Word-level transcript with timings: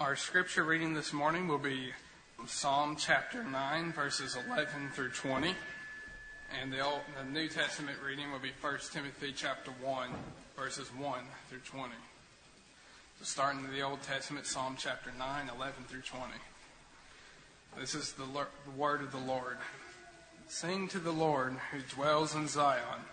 Our 0.00 0.16
scripture 0.16 0.64
reading 0.64 0.94
this 0.94 1.12
morning 1.12 1.46
will 1.46 1.58
be 1.58 1.92
Psalm 2.46 2.96
chapter 2.98 3.44
9, 3.44 3.92
verses 3.92 4.34
11 4.48 4.92
through 4.94 5.10
20. 5.10 5.54
And 6.58 6.72
the, 6.72 6.80
Old, 6.80 7.00
the 7.18 7.30
New 7.30 7.48
Testament 7.48 7.98
reading 8.02 8.32
will 8.32 8.38
be 8.38 8.52
1 8.62 8.78
Timothy 8.94 9.34
chapter 9.36 9.70
1, 9.82 10.08
verses 10.56 10.88
1 10.96 11.20
through 11.50 11.58
20. 11.58 11.92
So 13.18 13.24
starting 13.26 13.62
in 13.62 13.70
the 13.70 13.82
Old 13.82 14.00
Testament, 14.00 14.46
Psalm 14.46 14.74
chapter 14.78 15.10
9, 15.18 15.50
11 15.54 15.84
through 15.86 16.00
20. 16.00 16.32
This 17.78 17.94
is 17.94 18.14
the, 18.14 18.24
the 18.24 18.70
word 18.78 19.02
of 19.02 19.12
the 19.12 19.18
Lord. 19.18 19.58
Sing 20.48 20.88
to 20.88 20.98
the 20.98 21.12
Lord 21.12 21.56
who 21.72 21.80
dwells 21.94 22.34
in 22.34 22.48
Zion. 22.48 23.04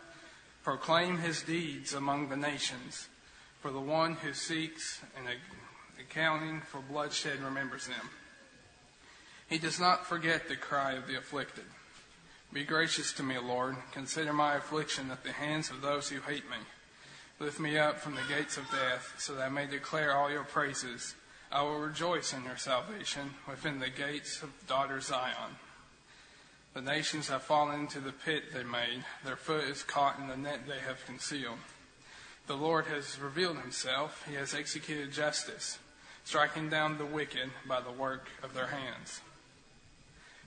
Proclaim 0.64 1.18
his 1.18 1.42
deeds 1.42 1.94
among 1.94 2.30
the 2.30 2.38
nations. 2.38 3.10
For 3.60 3.72
the 3.72 3.82
one 3.82 4.14
who 4.14 4.32
seeks 4.32 5.02
an 5.18 5.28
accounting 6.10 6.62
for 6.62 6.80
bloodshed 6.80 7.40
remembers 7.42 7.88
them. 7.88 8.10
He 9.50 9.58
does 9.58 9.80
not 9.80 10.06
forget 10.06 10.48
the 10.48 10.56
cry 10.56 10.94
of 10.94 11.08
the 11.08 11.18
afflicted. 11.18 11.66
Be 12.54 12.64
gracious 12.64 13.12
to 13.14 13.24
me, 13.24 13.38
Lord. 13.38 13.76
Consider 13.92 14.34
my 14.34 14.56
affliction 14.56 15.12
at 15.12 15.24
the 15.24 15.32
hands 15.32 15.70
of 15.70 15.82
those 15.82 16.10
who 16.10 16.22
hate 16.22 16.50
me. 16.50 16.58
Lift 17.40 17.60
me 17.60 17.78
up 17.78 18.00
from 18.00 18.16
the 18.16 18.22
gates 18.34 18.58
of 18.58 18.70
death, 18.72 19.16
so 19.18 19.36
that 19.36 19.44
I 19.44 19.50
may 19.50 19.68
declare 19.68 20.16
all 20.16 20.32
your 20.32 20.44
praises. 20.44 21.16
I 21.52 21.62
will 21.62 21.80
rejoice 21.80 22.34
in 22.34 22.44
your 22.44 22.58
salvation 22.58 23.36
within 23.48 23.80
the 23.80 23.90
gates 23.90 24.42
of 24.42 24.50
daughter 24.68 25.00
Zion. 25.02 25.56
The 26.74 26.82
nations 26.82 27.30
have 27.30 27.44
fallen 27.44 27.82
into 27.82 28.00
the 28.00 28.12
pit 28.12 28.54
they 28.54 28.64
made. 28.64 29.04
Their 29.24 29.36
foot 29.36 29.66
is 29.66 29.84
caught 29.84 30.20
in 30.20 30.28
the 30.28 30.38
net 30.38 30.68
they 30.68 30.80
have 30.80 31.06
concealed. 31.06 31.60
The 32.48 32.58
Lord 32.58 32.86
has 32.86 33.20
revealed 33.20 33.58
himself. 33.58 34.26
He 34.28 34.36
has 34.36 34.54
executed 34.54 35.12
justice 35.12 35.80
striking 36.28 36.68
down 36.68 36.98
the 36.98 37.06
wicked 37.06 37.50
by 37.70 37.80
the 37.80 37.90
work 37.90 38.28
of 38.44 38.54
their 38.54 38.68
hands. 38.68 39.22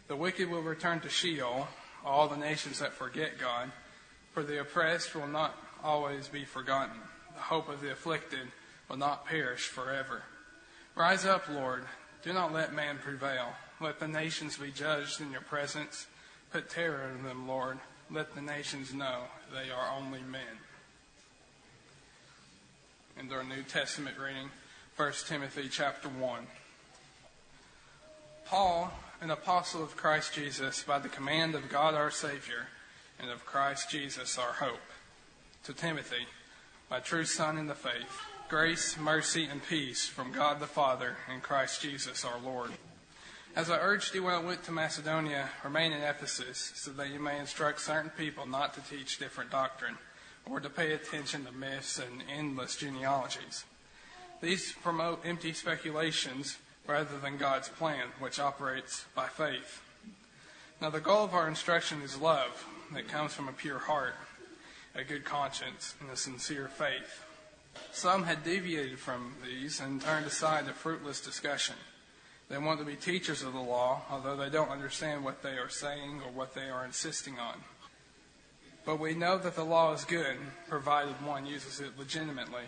The 0.09 0.17
wicked 0.17 0.51
will 0.51 0.61
return 0.61 1.01
to 1.01 1.09
Sheol, 1.09 1.69
all 2.05 2.29
the 2.29 2.37
nations 2.37 2.81
that 2.81 2.93
forget 2.93 3.39
God, 3.41 3.73
for 4.35 4.43
the 4.43 4.61
oppressed 4.61 5.15
will 5.15 5.27
not 5.27 5.57
always 5.83 6.29
be 6.29 6.45
forgotten. 6.45 6.97
The 7.35 7.41
hope 7.41 7.71
of 7.71 7.81
the 7.81 7.93
afflicted 7.93 8.47
will 8.91 8.99
not 8.99 9.25
perish 9.25 9.69
forever. 9.69 10.23
Rise 10.95 11.25
up, 11.25 11.49
Lord. 11.49 11.85
Do 12.23 12.35
not 12.35 12.53
let 12.53 12.75
man 12.75 12.99
prevail. 13.03 13.55
Let 13.81 14.01
the 14.01 14.09
nations 14.09 14.59
be 14.59 14.71
judged 14.73 15.23
in 15.23 15.33
your 15.33 15.41
presence. 15.41 16.09
Put 16.53 16.69
terror 16.69 17.11
in 17.17 17.25
them, 17.25 17.49
Lord. 17.49 17.79
Let 18.11 18.35
the 18.35 18.43
nations 18.43 18.93
know 18.93 19.23
they 19.51 19.71
are 19.71 19.97
only 19.97 20.21
men. 20.21 20.43
In 23.19 23.33
our 23.33 23.43
New 23.43 23.63
Testament 23.63 24.19
reading, 24.19 24.51
1 25.01 25.13
Timothy 25.27 25.67
chapter 25.71 26.11
1. 26.11 26.47
Paul, 28.45 28.93
an 29.23 29.31
apostle 29.31 29.83
of 29.83 29.97
Christ 29.97 30.35
Jesus, 30.35 30.83
by 30.83 30.99
the 30.99 31.09
command 31.09 31.55
of 31.55 31.71
God 31.71 31.95
our 31.95 32.11
Savior, 32.11 32.67
and 33.19 33.31
of 33.31 33.47
Christ 33.47 33.89
Jesus 33.89 34.37
our 34.37 34.53
hope. 34.53 34.91
To 35.65 35.73
Timothy, 35.73 36.27
my 36.91 37.01
true 37.01 37.25
son 37.25 37.57
in 37.57 37.67
the 37.67 37.75
faith, 37.75 38.21
grace, 38.51 38.99
mercy, 38.99 39.47
and 39.47 39.67
peace 39.67 40.07
from 40.07 40.33
God 40.33 40.61
the 40.61 40.67
Father 40.67 41.17
and 41.33 41.43
Christ 41.43 41.81
Jesus 41.81 42.23
our 42.27 42.39
Lord. 42.39 42.71
As 43.57 43.71
I 43.71 43.79
urged 43.79 44.15
you 44.15 44.25
when 44.25 44.35
I 44.35 44.45
went 44.45 44.65
to 44.65 44.71
Macedonia, 44.71 45.49
remain 45.65 45.93
in 45.93 46.03
Ephesus, 46.03 46.73
so 46.75 46.91
that 46.91 47.09
you 47.09 47.21
may 47.21 47.39
instruct 47.39 47.81
certain 47.81 48.11
people 48.11 48.47
not 48.47 48.75
to 48.75 48.83
teach 48.83 49.19
different 49.19 49.51
doctrine, 49.51 49.97
or 50.45 50.61
to 50.61 50.69
pay 50.69 50.93
attention 50.93 51.47
to 51.47 51.53
myths 51.53 51.99
and 51.99 52.23
endless 52.31 52.77
genealogies 52.77 53.65
these 54.41 54.73
promote 54.73 55.25
empty 55.25 55.53
speculations 55.53 56.59
rather 56.87 57.19
than 57.19 57.37
God's 57.37 57.69
plan, 57.69 58.07
which 58.19 58.41
operates 58.41 59.05
by 59.15 59.29
faith. 59.29 59.83
Now, 60.81 60.91
the 60.91 61.01
goal 61.01 61.25
of 61.25 61.35
our 61.35 61.47
instruction 61.47 62.01
is 62.03 62.19
love 62.19 62.67
that 62.95 63.09
comes 63.09 63.35
from 63.35 63.49
a 63.49 63.53
pure 63.53 63.79
heart, 63.79 64.15
a 64.95 65.05
good 65.05 65.25
conscience, 65.25 65.95
and 66.01 66.11
a 66.11 66.17
sincere 66.17 66.69
faith. 66.69 67.25
Some 67.93 68.25
had 68.25 68.43
deviated 68.43 68.99
from 68.99 69.35
these 69.45 69.79
and 69.79 70.01
turned 70.01 70.27
aside 70.27 70.67
to 70.67 70.73
fruitless 70.73 71.21
discussion. 71.21 71.77
They 72.49 72.59
want 72.59 72.81
to 72.81 72.87
be 72.87 72.97
teachers 72.97 73.43
of 73.43 73.53
the 73.53 73.61
law, 73.61 74.03
although 74.11 74.37
they 74.37 74.51
don't 74.51 74.71
understand 74.71 75.23
what 75.23 75.43
they 75.43 75.59
are 75.59 75.69
saying 75.69 76.23
or 76.25 76.33
what 76.33 76.55
they 76.55 76.69
are 76.69 76.85
insisting 76.85 77.39
on. 77.39 77.57
But 78.85 78.99
we 78.99 79.15
know 79.15 79.39
that 79.39 79.55
the 79.55 79.65
law 79.65 79.93
is 79.93 80.05
good, 80.05 80.37
provided 80.69 81.15
one 81.25 81.47
uses 81.47 81.79
it 81.79 81.99
legitimately 81.99 82.65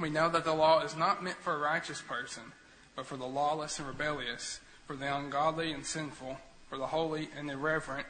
we 0.00 0.10
know 0.10 0.28
that 0.28 0.44
the 0.44 0.54
law 0.54 0.82
is 0.82 0.96
not 0.96 1.22
meant 1.22 1.36
for 1.36 1.54
a 1.54 1.58
righteous 1.58 2.00
person, 2.00 2.42
but 2.96 3.06
for 3.06 3.16
the 3.16 3.26
lawless 3.26 3.78
and 3.78 3.88
rebellious, 3.88 4.60
for 4.86 4.96
the 4.96 5.16
ungodly 5.16 5.72
and 5.72 5.86
sinful, 5.86 6.38
for 6.68 6.78
the 6.78 6.88
holy 6.88 7.28
and 7.36 7.50
irreverent, 7.50 8.06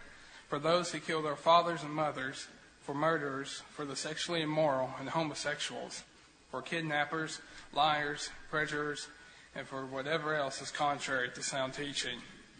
for 0.48 0.58
those 0.58 0.92
who 0.92 0.98
kill 0.98 1.22
their 1.22 1.36
fathers 1.36 1.82
and 1.82 1.92
mothers, 1.92 2.46
for 2.82 2.94
murderers, 2.94 3.62
for 3.70 3.84
the 3.84 3.96
sexually 3.96 4.42
immoral 4.42 4.90
and 4.98 5.08
homosexuals, 5.08 6.02
for 6.50 6.62
kidnappers, 6.62 7.40
liars, 7.72 8.30
perjurers, 8.50 9.08
and 9.54 9.66
for 9.66 9.86
whatever 9.86 10.34
else 10.34 10.60
is 10.60 10.70
contrary 10.70 11.30
to 11.34 11.42
sound 11.42 11.74
teaching, 11.74 12.18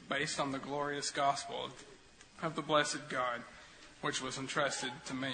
based 0.09 0.39
on 0.39 0.53
the 0.53 0.59
glorious 0.59 1.10
gospel 1.10 1.71
of 2.43 2.54
the 2.54 2.62
blessed 2.62 3.09
God, 3.09 3.43
which 4.00 4.22
was 4.22 4.39
entrusted 4.39 4.91
to 5.06 5.15
me. 5.15 5.33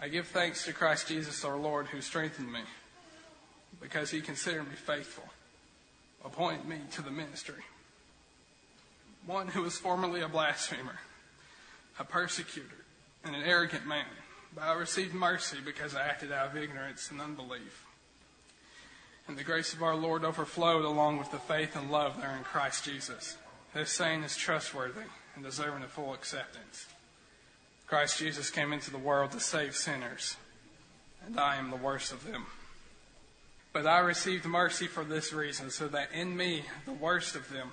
I 0.00 0.08
give 0.08 0.28
thanks 0.28 0.64
to 0.64 0.72
Christ 0.72 1.08
Jesus 1.08 1.44
our 1.44 1.56
Lord 1.56 1.86
who 1.86 2.00
strengthened 2.00 2.52
me 2.52 2.60
because 3.80 4.10
he 4.10 4.20
considered 4.20 4.68
me 4.68 4.74
faithful, 4.74 5.24
appointed 6.24 6.66
me 6.66 6.76
to 6.92 7.02
the 7.02 7.10
ministry. 7.10 7.62
One 9.26 9.48
who 9.48 9.62
was 9.62 9.76
formerly 9.76 10.20
a 10.20 10.28
blasphemer, 10.28 11.00
a 11.98 12.04
persecutor, 12.04 12.84
and 13.24 13.34
an 13.34 13.42
arrogant 13.42 13.86
man, 13.86 14.06
but 14.54 14.64
I 14.64 14.74
received 14.74 15.14
mercy 15.14 15.58
because 15.64 15.94
I 15.96 16.02
acted 16.02 16.30
out 16.30 16.50
of 16.50 16.56
ignorance 16.56 17.10
and 17.10 17.20
unbelief. 17.20 17.84
And 19.26 19.36
the 19.36 19.44
grace 19.44 19.74
of 19.74 19.82
our 19.82 19.96
Lord 19.96 20.24
overflowed 20.24 20.84
along 20.84 21.18
with 21.18 21.30
the 21.32 21.38
faith 21.38 21.76
and 21.76 21.90
love 21.90 22.20
there 22.20 22.34
in 22.36 22.44
Christ 22.44 22.84
Jesus. 22.84 23.36
This 23.74 23.90
saying 23.90 24.22
is 24.22 24.36
trustworthy 24.36 25.02
and 25.34 25.44
deserving 25.44 25.82
of 25.82 25.90
full 25.90 26.14
acceptance. 26.14 26.86
Christ 27.88 28.18
Jesus 28.18 28.50
came 28.50 28.72
into 28.74 28.90
the 28.90 28.98
world 28.98 29.32
to 29.32 29.40
save 29.40 29.74
sinners, 29.74 30.36
and 31.26 31.40
I 31.40 31.56
am 31.56 31.70
the 31.70 31.76
worst 31.76 32.12
of 32.12 32.26
them. 32.30 32.44
But 33.72 33.86
I 33.86 34.00
received 34.00 34.44
mercy 34.44 34.86
for 34.86 35.04
this 35.04 35.32
reason, 35.32 35.70
so 35.70 35.88
that 35.88 36.12
in 36.12 36.36
me, 36.36 36.64
the 36.84 36.92
worst 36.92 37.34
of 37.34 37.50
them, 37.50 37.72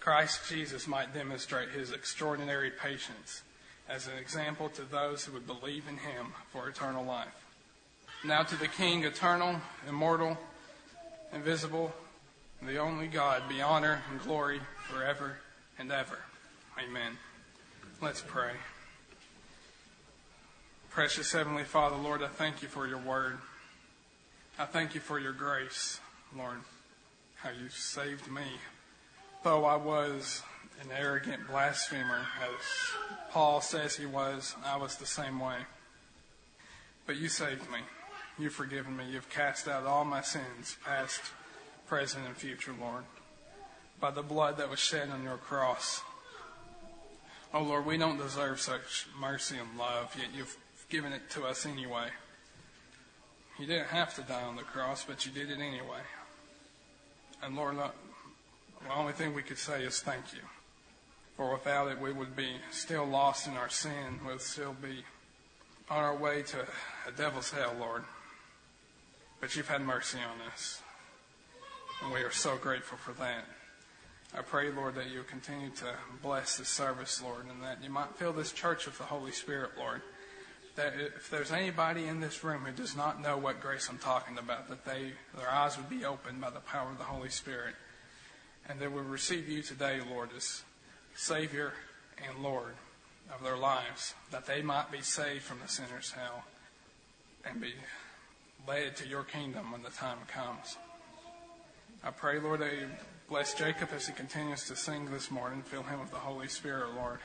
Christ 0.00 0.48
Jesus 0.48 0.88
might 0.88 1.14
demonstrate 1.14 1.70
his 1.70 1.92
extraordinary 1.92 2.70
patience 2.70 3.42
as 3.88 4.08
an 4.08 4.18
example 4.18 4.68
to 4.70 4.82
those 4.82 5.24
who 5.24 5.32
would 5.32 5.46
believe 5.46 5.84
in 5.88 5.98
him 5.98 6.32
for 6.50 6.68
eternal 6.68 7.04
life. 7.04 7.28
Now 8.24 8.42
to 8.42 8.56
the 8.56 8.68
King, 8.68 9.04
eternal, 9.04 9.60
immortal, 9.88 10.36
invisible, 11.32 11.92
the 12.62 12.78
only 12.78 13.06
God, 13.06 13.42
be 13.48 13.60
honor 13.60 14.02
and 14.10 14.20
glory 14.20 14.60
forever 14.88 15.36
and 15.78 15.92
ever. 15.92 16.18
Amen. 16.82 17.18
Let's 18.00 18.22
pray. 18.22 18.52
Precious 20.94 21.32
Heavenly 21.32 21.64
Father, 21.64 21.96
Lord, 21.96 22.22
I 22.22 22.28
thank 22.28 22.62
you 22.62 22.68
for 22.68 22.86
your 22.86 22.98
word. 22.98 23.38
I 24.60 24.64
thank 24.64 24.94
you 24.94 25.00
for 25.00 25.18
your 25.18 25.32
grace, 25.32 25.98
Lord, 26.36 26.58
how 27.34 27.50
you 27.50 27.68
saved 27.68 28.30
me. 28.30 28.44
Though 29.42 29.64
I 29.64 29.74
was 29.74 30.42
an 30.80 30.90
arrogant 30.96 31.48
blasphemer, 31.48 32.20
as 32.40 33.32
Paul 33.32 33.60
says 33.60 33.96
he 33.96 34.06
was, 34.06 34.54
I 34.64 34.76
was 34.76 34.94
the 34.94 35.04
same 35.04 35.40
way. 35.40 35.56
But 37.06 37.16
you 37.16 37.26
saved 37.26 37.68
me. 37.72 37.80
You've 38.38 38.52
forgiven 38.52 38.96
me. 38.96 39.10
You've 39.10 39.28
cast 39.28 39.66
out 39.66 39.86
all 39.86 40.04
my 40.04 40.20
sins, 40.20 40.76
past, 40.84 41.22
present, 41.88 42.24
and 42.24 42.36
future, 42.36 42.74
Lord, 42.80 43.02
by 44.00 44.12
the 44.12 44.22
blood 44.22 44.58
that 44.58 44.70
was 44.70 44.78
shed 44.78 45.10
on 45.10 45.24
your 45.24 45.38
cross. 45.38 46.02
Oh, 47.52 47.64
Lord, 47.64 47.84
we 47.84 47.98
don't 47.98 48.16
deserve 48.16 48.60
such 48.60 49.08
mercy 49.18 49.56
and 49.58 49.76
love, 49.76 50.14
yet 50.16 50.28
you've 50.32 50.56
given 50.88 51.12
it 51.12 51.30
to 51.30 51.44
us 51.44 51.66
anyway. 51.66 52.08
You 53.58 53.66
didn't 53.66 53.88
have 53.88 54.14
to 54.16 54.22
die 54.22 54.42
on 54.42 54.56
the 54.56 54.62
cross, 54.62 55.04
but 55.04 55.24
you 55.24 55.32
did 55.32 55.50
it 55.50 55.60
anyway. 55.60 56.00
And 57.42 57.54
Lord, 57.56 57.78
uh, 57.78 57.90
the 58.82 58.94
only 58.94 59.12
thing 59.12 59.34
we 59.34 59.42
could 59.42 59.58
say 59.58 59.84
is 59.84 60.00
thank 60.00 60.32
you. 60.32 60.40
For 61.36 61.52
without 61.52 61.88
it, 61.88 62.00
we 62.00 62.12
would 62.12 62.36
be 62.36 62.56
still 62.70 63.04
lost 63.04 63.46
in 63.46 63.54
our 63.54 63.68
sin. 63.68 64.20
We'd 64.26 64.40
still 64.40 64.74
be 64.80 65.04
on 65.90 65.98
our 65.98 66.16
way 66.16 66.42
to 66.42 66.66
a 67.06 67.12
devil's 67.16 67.50
hell, 67.50 67.74
Lord. 67.78 68.04
But 69.40 69.56
you've 69.56 69.68
had 69.68 69.82
mercy 69.82 70.18
on 70.18 70.52
us. 70.52 70.80
And 72.02 72.12
we 72.12 72.20
are 72.20 72.30
so 72.30 72.56
grateful 72.56 72.98
for 72.98 73.12
that. 73.20 73.44
I 74.36 74.42
pray, 74.42 74.70
Lord, 74.72 74.96
that 74.96 75.10
you'll 75.10 75.24
continue 75.24 75.70
to 75.70 75.94
bless 76.22 76.56
this 76.56 76.68
service, 76.68 77.22
Lord, 77.22 77.46
and 77.48 77.62
that 77.62 77.82
you 77.84 77.90
might 77.90 78.16
fill 78.16 78.32
this 78.32 78.52
church 78.52 78.86
with 78.86 78.98
the 78.98 79.04
Holy 79.04 79.30
Spirit, 79.30 79.72
Lord 79.78 80.02
if 80.76 81.30
there's 81.30 81.52
anybody 81.52 82.06
in 82.06 82.20
this 82.20 82.42
room 82.42 82.62
who 82.62 82.72
does 82.72 82.96
not 82.96 83.22
know 83.22 83.36
what 83.36 83.60
grace 83.60 83.88
I'm 83.88 83.98
talking 83.98 84.38
about, 84.38 84.68
that 84.68 84.84
they 84.84 85.12
their 85.36 85.50
eyes 85.50 85.76
would 85.76 85.88
be 85.88 86.04
opened 86.04 86.40
by 86.40 86.50
the 86.50 86.60
power 86.60 86.90
of 86.90 86.98
the 86.98 87.04
Holy 87.04 87.28
Spirit, 87.28 87.74
and 88.68 88.80
they 88.80 88.88
would 88.88 89.06
receive 89.06 89.48
you 89.48 89.62
today, 89.62 90.00
Lord, 90.10 90.30
as 90.36 90.62
Savior 91.14 91.72
and 92.26 92.42
Lord 92.42 92.74
of 93.32 93.42
their 93.42 93.56
lives, 93.56 94.14
that 94.30 94.46
they 94.46 94.62
might 94.62 94.90
be 94.90 95.00
saved 95.00 95.42
from 95.42 95.60
the 95.60 95.68
sinner's 95.68 96.12
hell 96.12 96.44
and 97.44 97.60
be 97.60 97.74
led 98.66 98.96
to 98.96 99.08
your 99.08 99.24
kingdom 99.24 99.72
when 99.72 99.82
the 99.82 99.90
time 99.90 100.18
comes. 100.26 100.76
I 102.02 102.10
pray, 102.10 102.38
Lord, 102.40 102.60
that 102.60 102.72
you 102.72 102.88
bless 103.28 103.54
Jacob 103.54 103.90
as 103.94 104.06
he 104.06 104.12
continues 104.12 104.66
to 104.66 104.76
sing 104.76 105.10
this 105.10 105.30
morning. 105.30 105.62
Fill 105.62 105.82
him 105.82 106.00
with 106.00 106.10
the 106.10 106.16
Holy 106.16 106.48
Spirit, 106.48 106.94
Lord. 106.94 107.20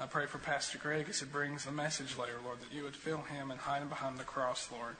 I 0.00 0.06
pray 0.06 0.24
for 0.24 0.38
Pastor 0.38 0.78
Greg 0.78 1.10
as 1.10 1.20
he 1.20 1.26
brings 1.26 1.66
the 1.66 1.72
message 1.72 2.16
later, 2.16 2.38
Lord, 2.42 2.60
that 2.60 2.74
you 2.74 2.84
would 2.84 2.96
fill 2.96 3.20
him 3.20 3.50
and 3.50 3.60
hide 3.60 3.82
him 3.82 3.90
behind 3.90 4.16
the 4.16 4.24
cross, 4.24 4.66
Lord, 4.72 4.96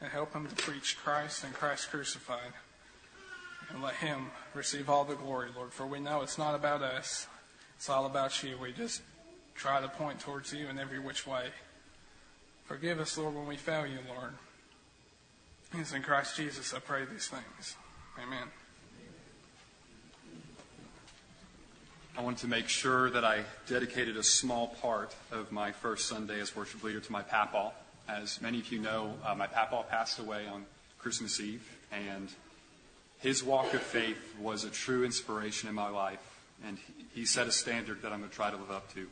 and 0.00 0.10
help 0.10 0.32
him 0.32 0.48
to 0.48 0.54
preach 0.56 0.98
Christ 0.98 1.44
and 1.44 1.54
Christ 1.54 1.88
crucified. 1.88 2.52
And 3.70 3.80
let 3.80 3.94
him 3.94 4.32
receive 4.52 4.90
all 4.90 5.04
the 5.04 5.14
glory, 5.14 5.50
Lord, 5.54 5.72
for 5.72 5.86
we 5.86 6.00
know 6.00 6.22
it's 6.22 6.36
not 6.36 6.56
about 6.56 6.82
us. 6.82 7.28
It's 7.76 7.88
all 7.88 8.06
about 8.06 8.42
you. 8.42 8.58
We 8.60 8.72
just 8.72 9.02
try 9.54 9.80
to 9.80 9.88
point 9.88 10.18
towards 10.18 10.52
you 10.52 10.66
in 10.66 10.80
every 10.80 10.98
which 10.98 11.28
way. 11.28 11.50
Forgive 12.64 12.98
us, 12.98 13.16
Lord, 13.16 13.36
when 13.36 13.46
we 13.46 13.56
fail 13.56 13.86
you, 13.86 14.00
Lord. 14.08 14.32
It's 15.74 15.92
in 15.92 16.02
Christ 16.02 16.36
Jesus 16.36 16.74
I 16.74 16.80
pray 16.80 17.04
these 17.04 17.28
things. 17.28 17.76
Amen. 18.20 18.48
I 22.20 22.22
want 22.22 22.36
to 22.40 22.48
make 22.48 22.68
sure 22.68 23.08
that 23.08 23.24
I 23.24 23.44
dedicated 23.66 24.18
a 24.18 24.22
small 24.22 24.76
part 24.82 25.16
of 25.32 25.50
my 25.50 25.72
first 25.72 26.06
Sunday 26.06 26.38
as 26.38 26.54
worship 26.54 26.84
leader 26.84 27.00
to 27.00 27.12
my 27.12 27.22
papaw. 27.22 27.72
As 28.10 28.42
many 28.42 28.60
of 28.60 28.70
you 28.70 28.78
know, 28.78 29.14
uh, 29.24 29.34
my 29.34 29.46
papaw 29.46 29.84
passed 29.84 30.18
away 30.18 30.46
on 30.46 30.66
Christmas 30.98 31.40
Eve, 31.40 31.66
and 31.90 32.28
his 33.20 33.42
walk 33.42 33.72
of 33.72 33.80
faith 33.80 34.18
was 34.38 34.64
a 34.64 34.68
true 34.68 35.02
inspiration 35.02 35.70
in 35.70 35.74
my 35.74 35.88
life, 35.88 36.20
and 36.62 36.76
he, 36.76 37.20
he 37.20 37.24
set 37.24 37.46
a 37.46 37.50
standard 37.50 38.02
that 38.02 38.12
I'm 38.12 38.18
going 38.18 38.28
to 38.28 38.36
try 38.36 38.50
to 38.50 38.56
live 38.58 38.70
up 38.70 38.92
to. 38.92 39.06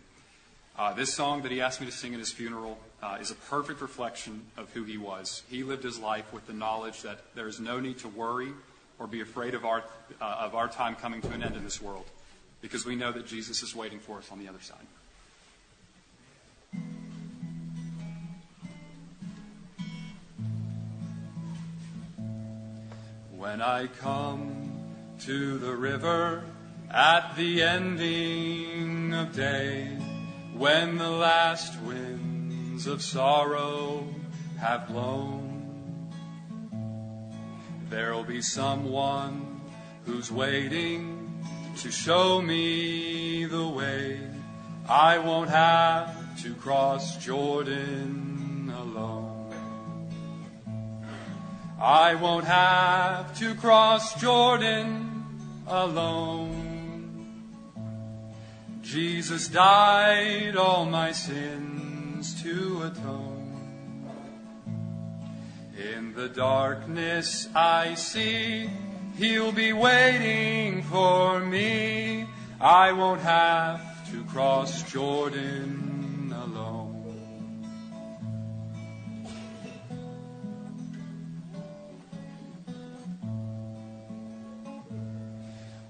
Uh, 0.79 0.93
this 0.93 1.15
song 1.15 1.41
that 1.45 1.51
he 1.51 1.63
asked 1.63 1.81
me 1.81 1.87
to 1.87 1.93
sing 1.93 2.13
at 2.13 2.19
his 2.19 2.31
funeral 2.31 2.79
uh, 3.03 3.17
is 3.19 3.31
a 3.31 3.37
perfect 3.37 3.81
reflection 3.81 4.43
of 4.59 4.71
who 4.75 4.85
he 4.85 4.99
was. 4.99 5.45
He 5.49 5.63
lived 5.63 5.83
his 5.83 5.99
life 5.99 6.31
with 6.31 6.47
the 6.47 6.53
knowledge 6.53 7.01
that 7.01 7.21
there 7.35 7.49
is 7.49 7.59
no 7.59 7.81
need 7.81 8.01
to 8.01 8.09
worry 8.09 8.51
or 8.99 9.07
be 9.07 9.23
afraid 9.23 9.55
of 9.55 9.65
our, 9.65 9.83
uh, 10.21 10.25
of 10.41 10.55
our 10.55 10.69
time 10.69 10.95
coming 10.95 11.23
to 11.23 11.31
an 11.31 11.43
end 11.43 11.57
in 11.57 11.65
this 11.65 11.81
world 11.81 12.05
because 12.61 12.85
we 12.85 12.97
know 12.97 13.13
that 13.13 13.27
Jesus 13.27 13.63
is 13.63 13.75
waiting 13.75 13.99
for 13.99 14.19
us 14.19 14.31
on 14.33 14.39
the 14.39 14.49
other 14.49 14.61
side. 14.61 14.77
When 23.37 23.63
I 23.63 23.87
come 23.87 24.69
to 25.21 25.59
the 25.59 25.75
river 25.75 26.45
at 26.91 27.37
the 27.37 27.63
ending 27.63 29.15
of 29.15 29.35
day, 29.35 29.87
when 30.55 30.99
the 30.99 31.11
last 31.11 31.81
winds 31.83 32.87
of 32.87 33.03
sorrow 33.03 34.07
have 34.59 34.89
blown, 34.89 36.11
there'll 37.89 38.25
be 38.25 38.43
someone 38.43 39.61
who's 40.05 40.33
waiting 40.33 41.18
to 41.83 41.93
show 41.93 42.43
me 42.43 43.45
the 43.45 43.69
way. 43.69 44.19
I 44.89 45.19
won't 45.19 45.49
have 45.49 46.43
to 46.43 46.53
cross 46.55 47.25
Jordan 47.25 48.73
alone. 48.77 49.55
I 51.81 52.17
won't 52.17 52.47
have 52.47 53.39
to 53.39 53.55
cross 53.55 54.21
Jordan 54.21 55.25
alone. 55.69 57.45
Jesus 58.83 59.47
died 59.47 60.57
all 60.57 60.85
my 60.85 61.13
sins 61.13 62.43
to 62.43 62.83
atone. 62.87 64.11
In 65.95 66.13
the 66.13 66.29
darkness 66.29 67.49
I 67.55 67.95
see 67.95 68.69
He'll 69.19 69.51
be 69.51 69.73
waiting 69.73 70.81
for 70.85 71.41
me. 71.41 72.25
I 72.61 72.93
won't 72.93 73.21
have 73.21 74.09
to 74.13 74.23
cross 74.27 74.89
Jordan 74.93 76.33
alone. 76.33 76.95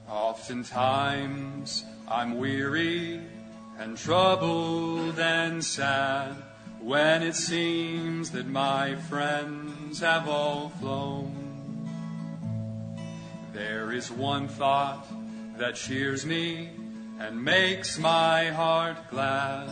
Oftentimes 0.08 1.84
I'm 2.08 2.38
weary 2.38 3.20
and 3.78 3.98
troubled 3.98 5.18
and 5.18 5.62
sad 5.62 6.34
when 6.80 7.22
it 7.22 7.34
seems 7.34 8.30
that 8.30 8.46
my 8.46 8.96
friends 8.96 10.00
have 10.00 10.26
all 10.26 10.70
flown. 10.80 11.37
There 13.52 13.92
is 13.92 14.10
one 14.10 14.48
thought 14.48 15.06
that 15.56 15.74
cheers 15.74 16.26
me 16.26 16.70
and 17.18 17.42
makes 17.42 17.98
my 17.98 18.50
heart 18.50 18.96
glad. 19.10 19.68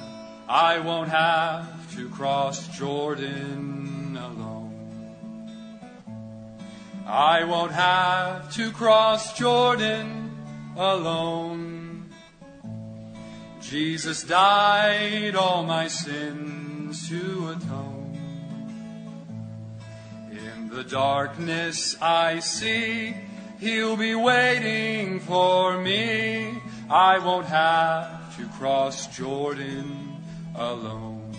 I 0.49 0.79
won't 0.81 1.11
have 1.11 1.95
to 1.97 2.09
cross 2.09 2.67
Jordan 2.77 4.17
alone. 4.21 4.67
I 7.07 7.45
won't 7.45 7.73
have 7.73 8.53
to 8.55 8.73
cross 8.73 9.37
Jordan 9.39 10.37
alone. 10.77 12.11
Jesus 13.61 14.23
died 14.23 15.37
all 15.37 15.65
my 15.65 15.89
sins 15.89 17.09
to 17.09 17.51
atone. 17.51 18.19
In 20.31 20.69
the 20.69 20.85
darkness 20.85 21.97
I 22.01 22.39
see 22.41 23.15
He'll 23.59 23.97
be 23.97 24.15
waiting 24.15 25.19
for 25.21 25.79
me. 25.81 26.61
I 26.91 27.19
won't 27.19 27.47
have 27.47 28.37
to 28.37 28.47
cross 28.59 29.07
Jordan 29.17 30.19
alone. 30.55 31.35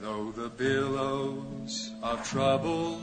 Though 0.00 0.32
the 0.32 0.48
billows 0.48 1.92
of 2.02 2.26
trouble 2.26 2.98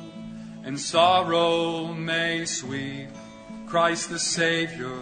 and 0.63 0.79
sorrow 0.79 1.93
may 1.93 2.45
sweep, 2.45 3.09
Christ 3.67 4.09
the 4.09 4.17
Savior 4.17 4.99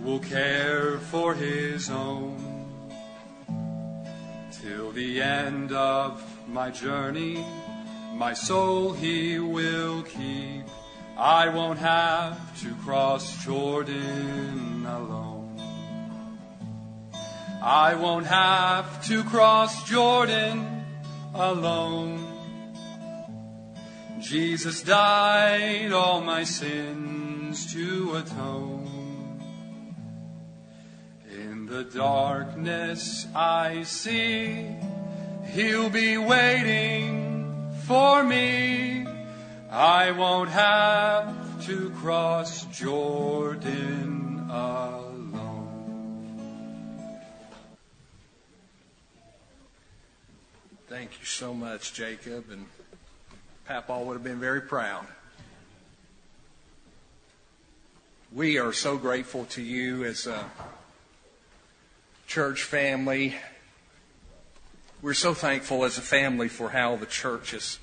will 0.00 0.18
care 0.18 0.98
for 0.98 1.32
his 1.32 1.88
own. 1.88 2.36
Till 4.52 4.92
the 4.92 5.22
end 5.22 5.72
of 5.72 6.22
my 6.46 6.70
journey, 6.70 7.42
my 8.12 8.34
soul 8.34 8.92
he 8.92 9.38
will 9.38 10.02
keep 10.02 10.66
I 11.16 11.48
won't 11.48 11.78
have 11.78 12.60
to 12.62 12.74
cross 12.76 13.44
Jordan 13.44 14.84
alone. 14.84 15.60
I 17.62 17.94
won't 17.94 18.26
have 18.26 19.06
to 19.06 19.22
cross 19.22 19.88
Jordan 19.88 20.84
alone. 21.32 22.18
Jesus 24.20 24.82
died 24.82 25.92
all 25.92 26.20
my 26.20 26.42
sins 26.42 27.72
to 27.72 28.16
atone. 28.16 29.40
In 31.30 31.66
the 31.66 31.84
darkness 31.84 33.28
I 33.36 33.84
see, 33.84 34.66
He'll 35.52 35.90
be 35.90 36.18
waiting 36.18 37.72
for 37.86 38.24
me 38.24 39.06
I 39.76 40.12
won't 40.12 40.50
have 40.50 41.66
to 41.66 41.90
cross 41.96 42.64
Jordan 42.66 44.46
alone. 44.48 45.98
Thank 50.86 51.18
you 51.18 51.26
so 51.26 51.52
much, 51.52 51.92
Jacob, 51.92 52.52
and 52.52 52.66
Papa 53.66 53.98
would 53.98 54.12
have 54.12 54.22
been 54.22 54.38
very 54.38 54.60
proud. 54.60 55.08
We 58.32 58.58
are 58.58 58.72
so 58.72 58.96
grateful 58.96 59.46
to 59.46 59.60
you 59.60 60.04
as 60.04 60.28
a 60.28 60.48
church 62.28 62.62
family. 62.62 63.34
We're 65.02 65.14
so 65.14 65.34
thankful 65.34 65.84
as 65.84 65.98
a 65.98 66.02
family 66.02 66.46
for 66.46 66.70
how 66.70 66.94
the 66.94 67.06
church 67.06 67.50
has 67.50 67.80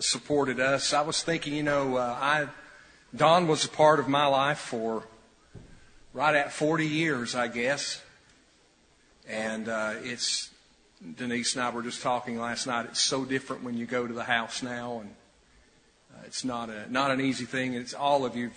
supported 0.00 0.60
us. 0.60 0.92
I 0.92 1.02
was 1.02 1.22
thinking, 1.22 1.54
you 1.54 1.62
know, 1.62 1.96
uh, 1.96 2.16
I 2.20 2.48
Don 3.14 3.46
was 3.46 3.64
a 3.64 3.68
part 3.68 4.00
of 4.00 4.08
my 4.08 4.26
life 4.26 4.58
for 4.58 5.04
right 6.14 6.34
at 6.34 6.52
40 6.52 6.86
years, 6.86 7.34
I 7.34 7.48
guess, 7.48 8.02
and 9.28 9.68
uh, 9.68 9.94
it's 10.02 10.50
Denise 11.16 11.54
and 11.54 11.64
I 11.64 11.70
were 11.70 11.82
just 11.82 12.00
talking 12.00 12.38
last 12.38 12.66
night. 12.66 12.86
It's 12.86 13.00
so 13.00 13.24
different 13.24 13.64
when 13.64 13.76
you 13.76 13.86
go 13.86 14.06
to 14.06 14.14
the 14.14 14.24
house 14.24 14.62
now, 14.62 15.00
and 15.00 15.10
uh, 16.14 16.22
it's 16.26 16.44
not 16.44 16.70
a 16.70 16.90
not 16.90 17.10
an 17.10 17.20
easy 17.20 17.44
thing. 17.44 17.74
It's 17.74 17.92
all 17.92 18.24
of 18.24 18.36
you, 18.36 18.50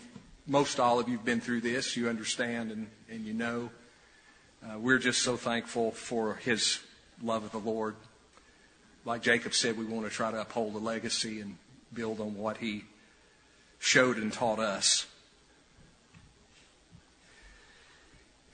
most 0.48 0.80
all 0.80 1.00
of 1.00 1.10
you've 1.10 1.26
been 1.26 1.42
through 1.42 1.62
this. 1.62 1.98
You 1.98 2.08
understand 2.08 2.72
and 2.72 2.88
and 3.10 3.26
you 3.26 3.34
know. 3.34 3.70
Uh, 4.64 4.80
we're 4.80 4.98
just 4.98 5.22
so 5.22 5.38
thankful 5.38 5.92
for 5.92 6.36
His 6.36 6.80
love 7.22 7.44
of 7.44 7.52
the 7.52 7.60
Lord. 7.60 7.96
Like 9.06 9.22
Jacob 9.22 9.54
said, 9.54 9.78
we 9.78 9.86
want 9.86 10.06
to 10.06 10.12
try 10.12 10.32
to 10.32 10.42
uphold 10.42 10.74
the 10.74 10.80
legacy 10.80 11.40
and 11.40 11.58
build 11.94 12.20
on 12.20 12.36
what 12.36 12.58
He 12.58 12.86
showed 13.78 14.18
and 14.18 14.34
taught 14.34 14.58
us. 14.58 15.06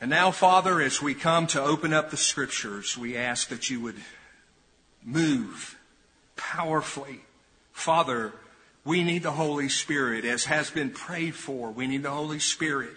And 0.01 0.09
now, 0.09 0.31
Father, 0.31 0.81
as 0.81 1.01
we 1.01 1.13
come 1.13 1.47
to 1.47 1.61
open 1.61 1.93
up 1.93 2.11
the 2.11 2.17
scriptures, 2.17 2.97
we 2.97 3.15
ask 3.15 3.47
that 3.49 3.69
you 3.69 3.79
would 3.81 3.97
move 5.03 5.77
powerfully. 6.35 7.21
Father, 7.71 8.33
we 8.83 9.03
need 9.03 9.23
the 9.23 9.31
Holy 9.31 9.69
Spirit, 9.69 10.25
as 10.25 10.45
has 10.45 10.69
been 10.69 10.89
prayed 10.89 11.35
for. 11.35 11.71
We 11.71 11.87
need 11.87 12.03
the 12.03 12.11
Holy 12.11 12.39
Spirit 12.39 12.91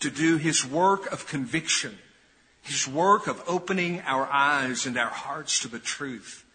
to 0.00 0.10
do 0.10 0.36
His 0.36 0.66
work 0.66 1.12
of 1.12 1.28
conviction, 1.28 1.98
His 2.62 2.88
work 2.88 3.28
of 3.28 3.42
opening 3.46 4.00
our 4.00 4.26
eyes 4.26 4.86
and 4.86 4.98
our 4.98 5.10
hearts 5.10 5.60
to 5.60 5.68
the 5.68 5.78
truth. 5.78 6.45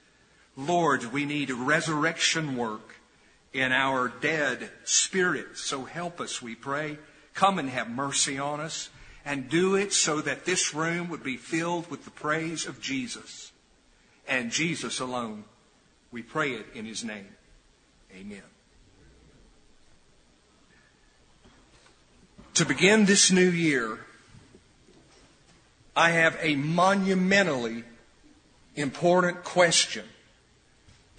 Lord, 0.57 1.13
we 1.13 1.25
need 1.25 1.49
resurrection 1.49 2.55
work 2.55 2.95
in 3.53 3.71
our 3.71 4.09
dead 4.09 4.69
spirit. 4.83 5.57
So 5.57 5.85
help 5.85 6.19
us, 6.21 6.41
we 6.41 6.55
pray. 6.55 6.97
Come 7.33 7.59
and 7.59 7.69
have 7.69 7.89
mercy 7.89 8.37
on 8.37 8.59
us 8.59 8.89
and 9.25 9.49
do 9.49 9.75
it 9.75 9.93
so 9.93 10.21
that 10.21 10.45
this 10.45 10.73
room 10.73 11.09
would 11.09 11.23
be 11.23 11.37
filled 11.37 11.89
with 11.89 12.05
the 12.05 12.11
praise 12.11 12.65
of 12.65 12.81
Jesus 12.81 13.51
and 14.27 14.51
Jesus 14.51 14.99
alone. 14.99 15.43
We 16.11 16.21
pray 16.21 16.53
it 16.53 16.65
in 16.73 16.85
His 16.85 17.03
name. 17.03 17.27
Amen. 18.13 18.41
To 22.55 22.65
begin 22.65 23.05
this 23.05 23.31
new 23.31 23.49
year, 23.49 23.99
I 25.95 26.11
have 26.11 26.37
a 26.41 26.55
monumentally 26.55 27.83
important 28.75 29.43
question 29.43 30.03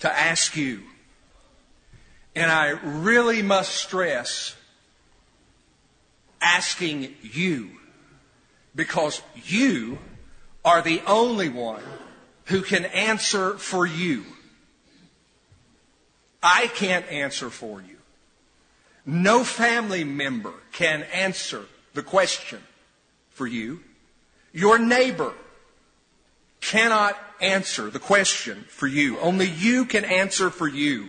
to 0.02 0.12
ask 0.12 0.56
you. 0.56 0.82
And 2.34 2.50
I 2.50 2.70
really 2.70 3.40
must 3.40 3.72
stress 3.72 4.56
asking 6.40 7.14
you 7.22 7.70
because 8.74 9.22
you 9.44 9.98
are 10.64 10.82
the 10.82 11.02
only 11.06 11.48
one 11.48 11.84
who 12.46 12.62
can 12.62 12.84
answer 12.84 13.56
for 13.58 13.86
you. 13.86 14.24
I 16.42 16.66
can't 16.74 17.06
answer 17.08 17.48
for 17.48 17.80
you. 17.80 17.98
No 19.06 19.44
family 19.44 20.02
member 20.02 20.54
can 20.72 21.04
answer 21.14 21.64
the 21.94 22.02
question 22.02 22.58
for 23.30 23.46
you. 23.46 23.80
Your 24.52 24.80
neighbor 24.80 25.32
cannot 26.62 27.18
answer 27.40 27.90
the 27.90 27.98
question 27.98 28.64
for 28.68 28.86
you. 28.86 29.18
Only 29.18 29.46
you 29.46 29.84
can 29.84 30.06
answer 30.06 30.48
for 30.48 30.66
you. 30.66 31.08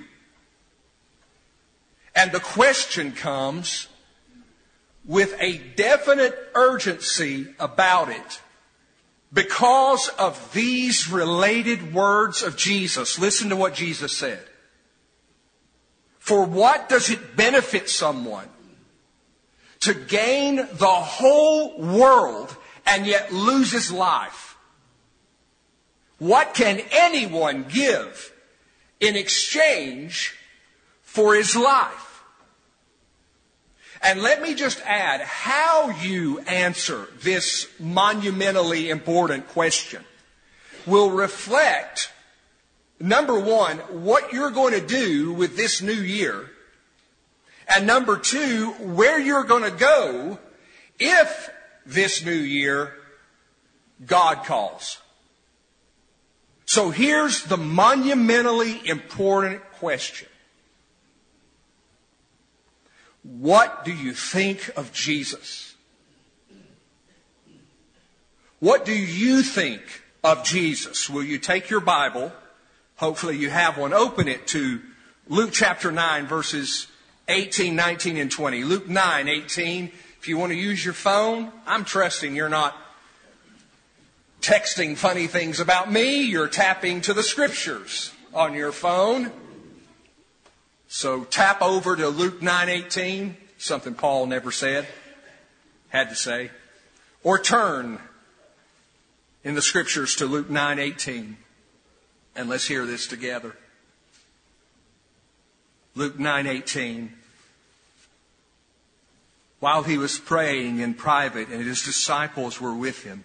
And 2.15 2.31
the 2.31 2.39
question 2.41 3.13
comes 3.13 3.87
with 5.05 5.35
a 5.39 5.59
definite 5.75 6.37
urgency 6.55 7.47
about 7.59 8.09
it 8.09 8.41
because 9.31 10.09
of 10.09 10.53
these 10.53 11.09
related 11.09 11.93
words 11.93 12.43
of 12.43 12.57
Jesus. 12.57 13.19
Listen 13.19 13.49
to 13.49 13.55
what 13.55 13.73
Jesus 13.73 14.15
said. 14.15 14.43
For 16.19 16.45
what 16.45 16.87
does 16.87 17.09
it 17.09 17.35
benefit 17.35 17.89
someone 17.89 18.47
to 19.81 19.93
gain 19.93 20.55
the 20.55 20.85
whole 20.87 21.77
world 21.79 22.55
and 22.85 23.05
yet 23.05 23.33
lose 23.33 23.71
his 23.71 23.91
life? 23.91 24.52
What 26.23 26.53
can 26.53 26.79
anyone 26.89 27.65
give 27.67 28.31
in 29.01 29.17
exchange 29.17 30.33
for 31.01 31.35
his 31.35 31.53
life? 31.53 32.23
And 34.01 34.21
let 34.21 34.41
me 34.41 34.55
just 34.55 34.79
add 34.85 35.19
how 35.19 35.89
you 35.89 36.39
answer 36.47 37.09
this 37.21 37.67
monumentally 37.77 38.89
important 38.89 39.49
question 39.49 40.05
will 40.85 41.11
reflect, 41.11 42.09
number 43.01 43.37
one, 43.37 43.79
what 43.79 44.31
you're 44.31 44.51
going 44.51 44.79
to 44.79 44.87
do 44.87 45.33
with 45.33 45.57
this 45.57 45.81
new 45.81 45.91
year. 45.91 46.49
And 47.67 47.85
number 47.85 48.17
two, 48.17 48.67
where 48.79 49.19
you're 49.19 49.43
going 49.43 49.69
to 49.69 49.77
go 49.77 50.39
if 50.99 51.49
this 51.85 52.23
new 52.23 52.31
year 52.31 52.93
God 54.05 54.45
calls. 54.45 54.99
So 56.73 56.89
here's 56.89 57.43
the 57.43 57.55
monumentally 57.55 58.81
important 58.89 59.61
question. 59.73 60.27
What 63.21 63.85
do 63.85 63.93
you 63.93 64.15
think 64.15 64.71
of 64.75 64.91
Jesus? 64.91 65.75
What 68.59 68.85
do 68.85 68.91
you 68.91 69.43
think 69.43 69.83
of 70.23 70.43
Jesus? 70.43 71.07
Will 71.11 71.23
you 71.23 71.37
take 71.37 71.69
your 71.69 71.79
Bible? 71.79 72.31
Hopefully 72.95 73.37
you 73.37 73.51
have 73.51 73.77
one. 73.77 73.93
Open 73.93 74.27
it 74.27 74.47
to 74.47 74.81
Luke 75.27 75.51
chapter 75.53 75.91
9 75.91 76.25
verses 76.25 76.87
18, 77.27 77.75
19, 77.75 78.17
and 78.17 78.31
20. 78.31 78.63
Luke 78.63 78.89
9, 78.89 79.27
18. 79.29 79.91
If 80.19 80.27
you 80.27 80.39
want 80.39 80.51
to 80.51 80.57
use 80.57 80.83
your 80.83 80.95
phone, 80.95 81.51
I'm 81.67 81.85
trusting 81.85 82.35
you're 82.35 82.49
not 82.49 82.75
texting 84.43 84.97
funny 84.97 85.25
things 85.25 85.59
about 85.61 85.91
me. 85.91 86.21
You're 86.23 86.49
tapping 86.49 87.01
to 87.01 87.13
the 87.13 87.23
scriptures 87.23 88.11
on 88.33 88.53
your 88.53 88.73
phone. 88.73 89.31
So 90.89 91.23
tap 91.23 91.61
over 91.61 91.95
to 91.95 92.09
Luke 92.09 92.41
9:18, 92.41 93.35
something 93.57 93.95
Paul 93.95 94.27
never 94.27 94.51
said, 94.51 94.87
had 95.89 96.09
to 96.09 96.15
say, 96.15 96.51
or 97.23 97.39
turn 97.39 97.99
in 99.43 99.55
the 99.55 99.61
scriptures 99.61 100.15
to 100.17 100.25
Luke 100.25 100.49
9:18 100.49 101.37
and 102.35 102.49
let's 102.49 102.67
hear 102.67 102.85
this 102.85 103.07
together. 103.07 103.55
Luke 105.95 106.17
9:18 106.17 107.11
While 109.59 109.83
he 109.83 109.97
was 109.97 110.19
praying 110.19 110.79
in 110.79 110.95
private 110.95 111.47
and 111.47 111.63
his 111.63 111.83
disciples 111.83 112.59
were 112.59 112.73
with 112.73 113.03
him, 113.03 113.23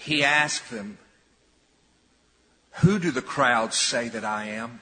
he 0.00 0.24
asked 0.24 0.70
them, 0.70 0.98
"Who 2.82 2.98
do 2.98 3.10
the 3.10 3.22
crowds 3.22 3.76
say 3.76 4.08
that 4.08 4.24
I 4.24 4.46
am?" 4.46 4.80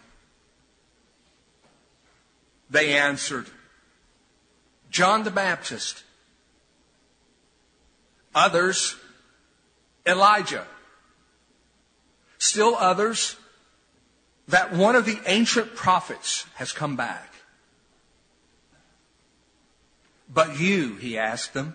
They 2.71 2.97
answered, 2.97 3.47
John 4.91 5.25
the 5.25 5.31
Baptist. 5.31 6.03
Others, 8.35 8.97
Elijah. 10.07 10.67
Still 12.39 12.77
others, 12.77 13.37
that 14.47 14.73
one 14.73 14.97
of 14.97 15.05
the 15.05 15.19
ancient 15.27 15.75
prophets 15.75 16.47
has 16.55 16.73
come 16.73 16.97
back. 16.97 17.35
But 20.33 20.59
you, 20.59 20.97
he 20.97 21.19
asked 21.19 21.55
them, 21.55 21.75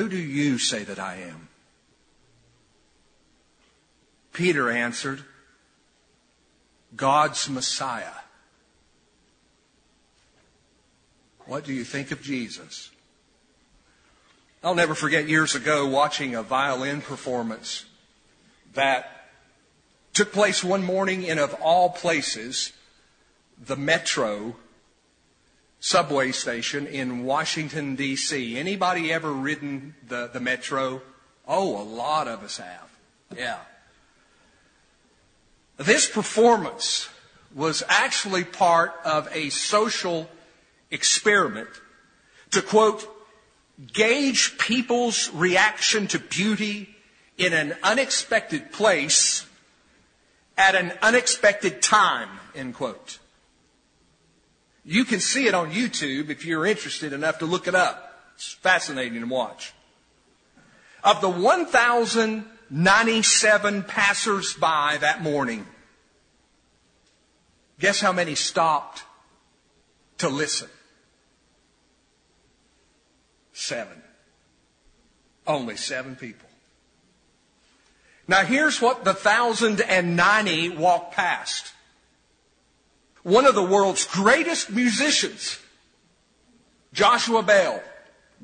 who 0.00 0.08
do 0.08 0.16
you 0.16 0.56
say 0.56 0.82
that 0.82 0.98
I 0.98 1.16
am? 1.16 1.48
Peter 4.32 4.70
answered, 4.70 5.22
God's 6.96 7.50
Messiah. 7.50 8.22
What 11.44 11.66
do 11.66 11.74
you 11.74 11.84
think 11.84 12.12
of 12.12 12.22
Jesus? 12.22 12.90
I'll 14.64 14.74
never 14.74 14.94
forget 14.94 15.28
years 15.28 15.54
ago 15.54 15.86
watching 15.86 16.34
a 16.34 16.42
violin 16.42 17.02
performance 17.02 17.84
that 18.72 19.26
took 20.14 20.32
place 20.32 20.64
one 20.64 20.82
morning 20.82 21.24
in, 21.24 21.38
of 21.38 21.52
all 21.60 21.90
places, 21.90 22.72
the 23.62 23.76
Metro 23.76 24.56
subway 25.80 26.30
station 26.30 26.86
in 26.86 27.24
Washington, 27.24 27.96
D.C. 27.96 28.58
Anybody 28.58 29.12
ever 29.12 29.32
ridden 29.32 29.94
the, 30.06 30.28
the 30.32 30.40
Metro? 30.40 31.02
Oh, 31.48 31.80
a 31.80 31.84
lot 31.84 32.28
of 32.28 32.44
us 32.44 32.58
have. 32.58 32.88
Yeah. 33.36 33.58
This 35.78 36.08
performance 36.08 37.08
was 37.54 37.82
actually 37.88 38.44
part 38.44 38.92
of 39.04 39.28
a 39.32 39.48
social 39.48 40.28
experiment 40.90 41.70
to 42.50 42.62
quote, 42.62 43.08
gauge 43.92 44.58
people's 44.58 45.30
reaction 45.32 46.06
to 46.08 46.18
beauty 46.18 46.94
in 47.38 47.52
an 47.52 47.74
unexpected 47.82 48.72
place 48.72 49.46
at 50.58 50.74
an 50.74 50.92
unexpected 51.00 51.80
time, 51.80 52.28
end 52.54 52.74
quote. 52.74 53.19
You 54.84 55.04
can 55.04 55.20
see 55.20 55.46
it 55.46 55.54
on 55.54 55.70
YouTube 55.72 56.30
if 56.30 56.44
you're 56.44 56.66
interested 56.66 57.12
enough 57.12 57.38
to 57.40 57.46
look 57.46 57.68
it 57.68 57.74
up. 57.74 58.06
It's 58.34 58.52
fascinating 58.52 59.20
to 59.20 59.26
watch. 59.26 59.74
Of 61.04 61.20
the 61.20 61.28
1,097 61.28 63.82
passers-by 63.84 64.98
that 65.00 65.22
morning, 65.22 65.66
guess 67.78 68.00
how 68.00 68.12
many 68.12 68.34
stopped 68.34 69.04
to 70.18 70.28
listen? 70.28 70.68
Seven. 73.52 74.02
Only 75.46 75.76
seven 75.76 76.16
people. 76.16 76.48
Now 78.28 78.44
here's 78.44 78.80
what 78.80 79.04
the 79.04 79.12
1,090 79.12 80.70
walked 80.70 81.14
past. 81.14 81.74
One 83.22 83.46
of 83.46 83.54
the 83.54 83.62
world's 83.62 84.06
greatest 84.06 84.70
musicians, 84.70 85.58
Joshua 86.92 87.42
Bell, 87.42 87.82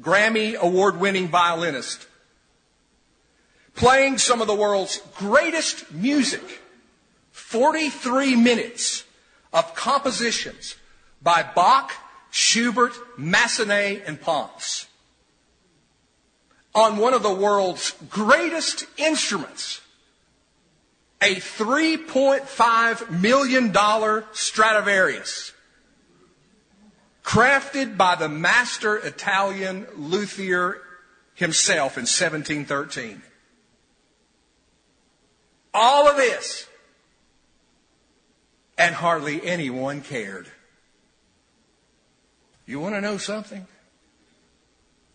Grammy 0.01 0.55
award 0.55 1.01
winning 1.01 1.29
violinist, 1.29 2.07
playing 3.75 4.19
some 4.19 4.41
of 4.41 4.47
the 4.47 4.55
world's 4.55 5.01
greatest 5.17 5.91
music, 5.93 6.61
43 7.33 8.37
minutes 8.37 9.05
of 9.53 9.75
compositions 9.75 10.77
by 11.23 11.43
Bach, 11.43 11.93
Schubert, 12.31 12.93
Massenet, 13.19 14.07
and 14.07 14.21
Ponce 14.21 14.87
on 16.77 16.99
one 16.99 17.15
of 17.15 17.23
the 17.23 17.33
world's 17.33 17.93
greatest 18.11 18.87
instruments, 18.99 19.81
a 21.21 21.37
$3.5 21.37 23.21
million 23.21 23.75
Stradivarius, 24.33 25.53
crafted 27.25 27.97
by 27.97 28.15
the 28.15 28.29
master 28.29 28.97
Italian 28.97 29.87
luthier 29.97 30.83
himself 31.35 31.97
in 31.97 32.03
1713. 32.03 33.23
All 35.73 36.09
of 36.09 36.17
this, 36.17 36.67
and 38.79 38.95
hardly 38.95 39.45
anyone 39.45 40.03
cared. 40.03 40.47
You 42.67 42.81
want 42.81 42.95
to 42.95 43.01
know 43.01 43.17
something? 43.19 43.67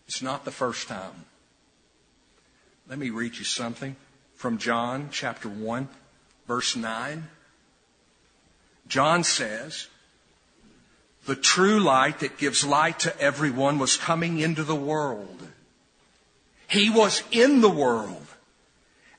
It's 0.07 0.21
not 0.21 0.45
the 0.45 0.51
first 0.51 0.87
time. 0.87 1.25
Let 2.87 2.97
me 2.99 3.09
read 3.09 3.37
you 3.37 3.45
something 3.45 3.95
from 4.41 4.57
John 4.57 5.09
chapter 5.11 5.47
1, 5.47 5.87
verse 6.47 6.75
9. 6.75 7.27
John 8.87 9.23
says, 9.23 9.87
The 11.27 11.35
true 11.35 11.79
light 11.79 12.21
that 12.21 12.39
gives 12.39 12.65
light 12.65 13.01
to 13.01 13.21
everyone 13.21 13.77
was 13.77 13.97
coming 13.97 14.39
into 14.39 14.63
the 14.63 14.75
world. 14.75 15.47
He 16.67 16.89
was 16.89 17.21
in 17.29 17.61
the 17.61 17.69
world, 17.69 18.25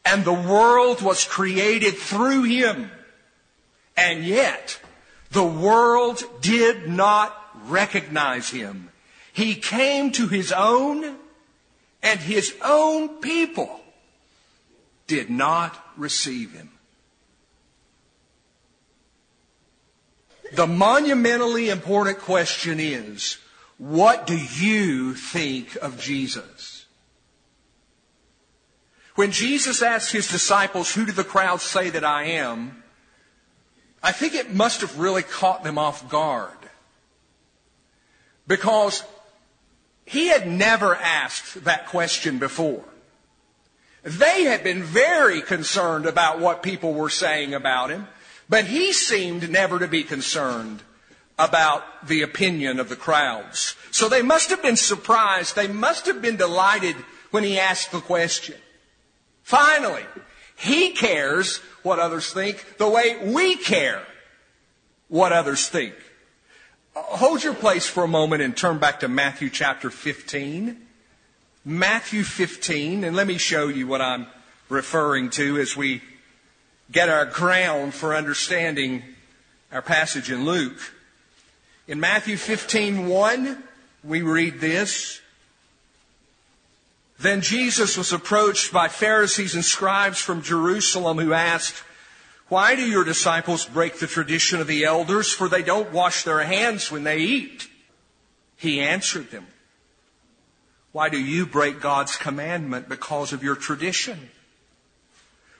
and 0.04 0.24
the 0.24 0.32
world 0.32 1.00
was 1.02 1.24
created 1.24 1.94
through 1.94 2.42
him. 2.42 2.90
And 3.96 4.24
yet, 4.24 4.80
the 5.30 5.46
world 5.46 6.20
did 6.40 6.88
not 6.88 7.32
recognize 7.68 8.50
him. 8.50 8.90
He 9.32 9.54
came 9.54 10.10
to 10.12 10.26
his 10.26 10.50
own, 10.50 11.16
and 12.02 12.18
his 12.18 12.52
own 12.60 13.20
people 13.20 13.81
did 15.12 15.28
not 15.28 15.76
receive 15.98 16.52
him. 16.52 16.70
The 20.54 20.66
monumentally 20.66 21.68
important 21.68 22.18
question 22.18 22.80
is, 22.80 23.36
what 23.76 24.26
do 24.26 24.38
you 24.38 25.12
think 25.12 25.76
of 25.82 26.00
Jesus? 26.00 26.86
When 29.16 29.32
Jesus 29.32 29.82
asked 29.82 30.12
his 30.12 30.30
disciples, 30.30 30.94
who 30.94 31.04
do 31.04 31.12
the 31.12 31.24
crowds 31.24 31.62
say 31.62 31.90
that 31.90 32.04
I 32.04 32.24
am? 32.24 32.82
I 34.02 34.12
think 34.12 34.34
it 34.34 34.50
must 34.50 34.80
have 34.80 34.98
really 34.98 35.22
caught 35.22 35.62
them 35.62 35.76
off 35.76 36.08
guard. 36.08 36.56
Because 38.46 39.04
he 40.06 40.28
had 40.28 40.48
never 40.48 40.96
asked 40.96 41.64
that 41.64 41.88
question 41.88 42.38
before. 42.38 42.84
They 44.02 44.44
had 44.44 44.64
been 44.64 44.82
very 44.82 45.40
concerned 45.42 46.06
about 46.06 46.40
what 46.40 46.62
people 46.62 46.94
were 46.94 47.10
saying 47.10 47.54
about 47.54 47.90
him, 47.90 48.08
but 48.48 48.64
he 48.64 48.92
seemed 48.92 49.48
never 49.48 49.78
to 49.78 49.86
be 49.86 50.02
concerned 50.02 50.82
about 51.38 52.06
the 52.06 52.22
opinion 52.22 52.80
of 52.80 52.88
the 52.88 52.96
crowds. 52.96 53.76
So 53.90 54.08
they 54.08 54.22
must 54.22 54.50
have 54.50 54.62
been 54.62 54.76
surprised. 54.76 55.54
They 55.54 55.68
must 55.68 56.06
have 56.06 56.20
been 56.20 56.36
delighted 56.36 56.96
when 57.30 57.44
he 57.44 57.58
asked 57.58 57.92
the 57.92 58.00
question. 58.00 58.56
Finally, 59.42 60.04
he 60.56 60.90
cares 60.90 61.58
what 61.82 61.98
others 61.98 62.32
think 62.32 62.76
the 62.78 62.88
way 62.88 63.32
we 63.32 63.56
care 63.56 64.02
what 65.08 65.32
others 65.32 65.68
think. 65.68 65.94
Uh, 66.94 67.02
hold 67.02 67.42
your 67.42 67.54
place 67.54 67.86
for 67.86 68.04
a 68.04 68.08
moment 68.08 68.42
and 68.42 68.56
turn 68.56 68.78
back 68.78 69.00
to 69.00 69.08
Matthew 69.08 69.50
chapter 69.50 69.90
15. 69.90 70.86
Matthew 71.64 72.24
15, 72.24 73.04
and 73.04 73.14
let 73.14 73.28
me 73.28 73.38
show 73.38 73.68
you 73.68 73.86
what 73.86 74.00
I'm 74.00 74.26
referring 74.68 75.30
to 75.30 75.58
as 75.58 75.76
we 75.76 76.02
get 76.90 77.08
our 77.08 77.24
ground 77.24 77.94
for 77.94 78.16
understanding 78.16 79.04
our 79.70 79.82
passage 79.82 80.30
in 80.30 80.44
Luke. 80.44 80.78
In 81.86 82.00
Matthew 82.00 82.36
15, 82.36 83.06
1, 83.06 83.62
we 84.02 84.22
read 84.22 84.60
this. 84.60 85.20
Then 87.20 87.40
Jesus 87.42 87.96
was 87.96 88.12
approached 88.12 88.72
by 88.72 88.88
Pharisees 88.88 89.54
and 89.54 89.64
scribes 89.64 90.18
from 90.20 90.42
Jerusalem 90.42 91.18
who 91.18 91.32
asked, 91.32 91.84
why 92.48 92.74
do 92.74 92.82
your 92.82 93.04
disciples 93.04 93.64
break 93.66 94.00
the 94.00 94.08
tradition 94.08 94.60
of 94.60 94.66
the 94.66 94.84
elders? 94.84 95.32
For 95.32 95.48
they 95.48 95.62
don't 95.62 95.92
wash 95.92 96.24
their 96.24 96.42
hands 96.42 96.90
when 96.90 97.04
they 97.04 97.18
eat. 97.18 97.68
He 98.56 98.80
answered 98.80 99.30
them, 99.30 99.46
Why 100.92 101.08
do 101.08 101.18
you 101.18 101.46
break 101.46 101.80
God's 101.80 102.16
commandment 102.16 102.88
because 102.88 103.32
of 103.32 103.42
your 103.42 103.56
tradition? 103.56 104.30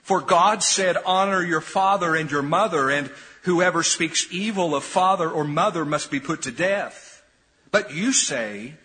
For 0.01 0.21
God 0.21 0.63
said, 0.63 0.97
Honor 1.05 1.43
your 1.43 1.61
father 1.61 2.15
and 2.15 2.29
your 2.29 2.41
mother, 2.41 2.89
and 2.89 3.09
whoever 3.43 3.83
speaks 3.83 4.27
evil 4.31 4.75
of 4.75 4.83
father 4.83 5.29
or 5.29 5.43
mother 5.43 5.85
must 5.85 6.11
be 6.11 6.19
put 6.19 6.43
to 6.43 6.51
death. 6.51 7.23
But 7.71 7.93
you 7.93 8.13
say, 8.13 8.75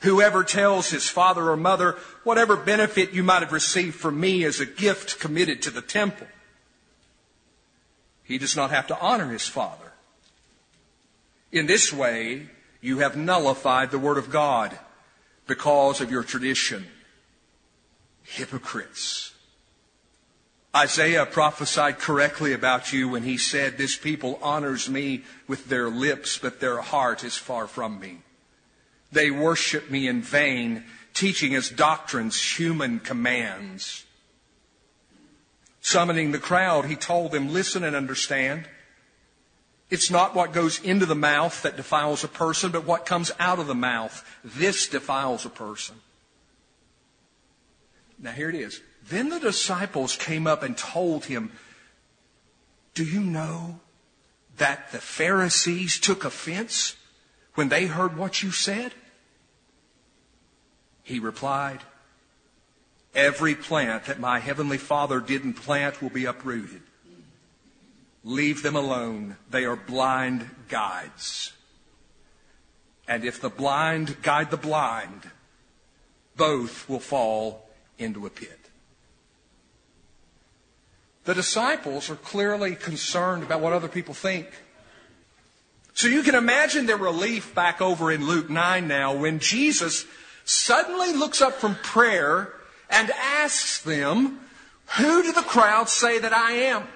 Whoever 0.00 0.44
tells 0.44 0.90
his 0.90 1.08
father 1.08 1.50
or 1.50 1.56
mother, 1.56 1.96
Whatever 2.24 2.56
benefit 2.56 3.12
you 3.12 3.22
might 3.22 3.42
have 3.42 3.52
received 3.52 3.94
from 3.94 4.20
me 4.20 4.44
is 4.44 4.60
a 4.60 4.66
gift 4.66 5.18
committed 5.18 5.62
to 5.62 5.70
the 5.70 5.82
temple 5.82 6.26
he 8.30 8.38
does 8.38 8.54
not 8.54 8.70
have 8.70 8.86
to 8.86 9.00
honor 9.00 9.28
his 9.32 9.48
father. 9.48 9.92
In 11.50 11.66
this 11.66 11.92
way, 11.92 12.46
you 12.80 13.00
have 13.00 13.16
nullified 13.16 13.90
the 13.90 13.98
word 13.98 14.18
of 14.18 14.30
God 14.30 14.78
because 15.50 16.00
of 16.00 16.12
your 16.12 16.22
tradition. 16.22 16.86
Hypocrites. 18.22 19.34
Isaiah 20.74 21.26
prophesied 21.26 21.98
correctly 21.98 22.52
about 22.52 22.92
you 22.92 23.08
when 23.08 23.24
he 23.24 23.36
said, 23.36 23.76
This 23.76 23.96
people 23.96 24.38
honors 24.42 24.88
me 24.88 25.24
with 25.48 25.68
their 25.68 25.90
lips, 25.90 26.38
but 26.38 26.60
their 26.60 26.80
heart 26.80 27.24
is 27.24 27.36
far 27.36 27.66
from 27.66 27.98
me. 27.98 28.18
They 29.10 29.32
worship 29.32 29.90
me 29.90 30.06
in 30.06 30.22
vain, 30.22 30.84
teaching 31.14 31.56
as 31.56 31.68
doctrines 31.68 32.40
human 32.40 33.00
commands. 33.00 34.04
Summoning 35.80 36.30
the 36.30 36.38
crowd, 36.38 36.84
he 36.84 36.94
told 36.94 37.32
them, 37.32 37.52
Listen 37.52 37.82
and 37.82 37.96
understand. 37.96 38.68
It's 39.90 40.10
not 40.10 40.36
what 40.36 40.52
goes 40.52 40.80
into 40.80 41.04
the 41.04 41.16
mouth 41.16 41.62
that 41.62 41.76
defiles 41.76 42.22
a 42.22 42.28
person, 42.28 42.70
but 42.70 42.84
what 42.84 43.06
comes 43.06 43.32
out 43.40 43.58
of 43.58 43.66
the 43.66 43.74
mouth. 43.74 44.24
This 44.44 44.86
defiles 44.86 45.44
a 45.44 45.50
person. 45.50 45.96
Now 48.18 48.30
here 48.30 48.48
it 48.48 48.54
is. 48.54 48.80
Then 49.08 49.28
the 49.28 49.40
disciples 49.40 50.16
came 50.16 50.46
up 50.46 50.62
and 50.62 50.76
told 50.76 51.24
him, 51.24 51.50
Do 52.94 53.04
you 53.04 53.20
know 53.20 53.80
that 54.58 54.92
the 54.92 54.98
Pharisees 54.98 55.98
took 55.98 56.24
offense 56.24 56.96
when 57.54 57.68
they 57.68 57.86
heard 57.86 58.16
what 58.16 58.42
you 58.42 58.52
said? 58.52 58.92
He 61.02 61.18
replied, 61.18 61.80
Every 63.12 63.56
plant 63.56 64.04
that 64.04 64.20
my 64.20 64.38
heavenly 64.38 64.78
Father 64.78 65.18
didn't 65.18 65.54
plant 65.54 66.00
will 66.00 66.10
be 66.10 66.26
uprooted. 66.26 66.82
Leave 68.22 68.62
them 68.62 68.76
alone. 68.76 69.36
They 69.50 69.64
are 69.64 69.76
blind 69.76 70.50
guides. 70.68 71.52
And 73.08 73.24
if 73.24 73.40
the 73.40 73.50
blind 73.50 74.22
guide 74.22 74.50
the 74.50 74.56
blind, 74.56 75.30
both 76.36 76.88
will 76.88 77.00
fall 77.00 77.68
into 77.98 78.26
a 78.26 78.30
pit. 78.30 78.58
The 81.24 81.34
disciples 81.34 82.08
are 82.10 82.16
clearly 82.16 82.74
concerned 82.74 83.42
about 83.42 83.60
what 83.60 83.72
other 83.72 83.88
people 83.88 84.14
think. 84.14 84.48
So 85.94 86.08
you 86.08 86.22
can 86.22 86.34
imagine 86.34 86.86
their 86.86 86.96
relief 86.96 87.54
back 87.54 87.80
over 87.80 88.10
in 88.10 88.26
Luke 88.26 88.48
9 88.48 88.88
now 88.88 89.14
when 89.14 89.38
Jesus 89.38 90.06
suddenly 90.44 91.12
looks 91.12 91.42
up 91.42 91.54
from 91.54 91.74
prayer 91.76 92.52
and 92.88 93.10
asks 93.10 93.82
them, 93.82 94.40
Who 94.98 95.22
do 95.22 95.32
the 95.32 95.42
crowd 95.42 95.88
say 95.88 96.18
that 96.18 96.32
I 96.32 96.52
am? 96.52 96.88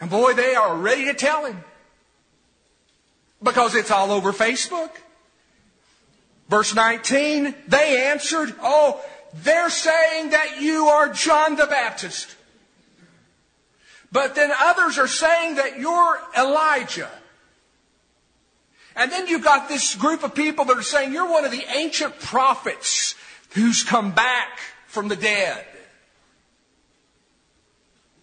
And 0.00 0.10
boy, 0.10 0.34
they 0.34 0.54
are 0.54 0.76
ready 0.76 1.06
to 1.06 1.14
tell 1.14 1.46
him. 1.46 1.62
Because 3.42 3.74
it's 3.74 3.90
all 3.90 4.12
over 4.12 4.32
Facebook. 4.32 4.90
Verse 6.48 6.74
19, 6.74 7.54
they 7.66 8.06
answered, 8.06 8.54
Oh, 8.62 9.00
they're 9.42 9.70
saying 9.70 10.30
that 10.30 10.60
you 10.60 10.86
are 10.86 11.08
John 11.08 11.56
the 11.56 11.66
Baptist. 11.66 12.36
But 14.12 14.34
then 14.34 14.50
others 14.58 14.98
are 14.98 15.08
saying 15.08 15.56
that 15.56 15.78
you're 15.78 16.20
Elijah. 16.38 17.10
And 18.94 19.12
then 19.12 19.26
you've 19.26 19.44
got 19.44 19.68
this 19.68 19.94
group 19.94 20.22
of 20.22 20.34
people 20.34 20.64
that 20.66 20.78
are 20.78 20.82
saying 20.82 21.12
you're 21.12 21.28
one 21.28 21.44
of 21.44 21.50
the 21.50 21.64
ancient 21.76 22.18
prophets 22.18 23.14
who's 23.50 23.82
come 23.82 24.12
back 24.12 24.58
from 24.86 25.08
the 25.08 25.16
dead. 25.16 25.66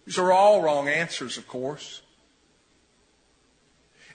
These 0.06 0.18
are 0.18 0.32
all 0.32 0.62
wrong 0.62 0.88
answers, 0.88 1.38
of 1.38 1.48
course. 1.48 2.02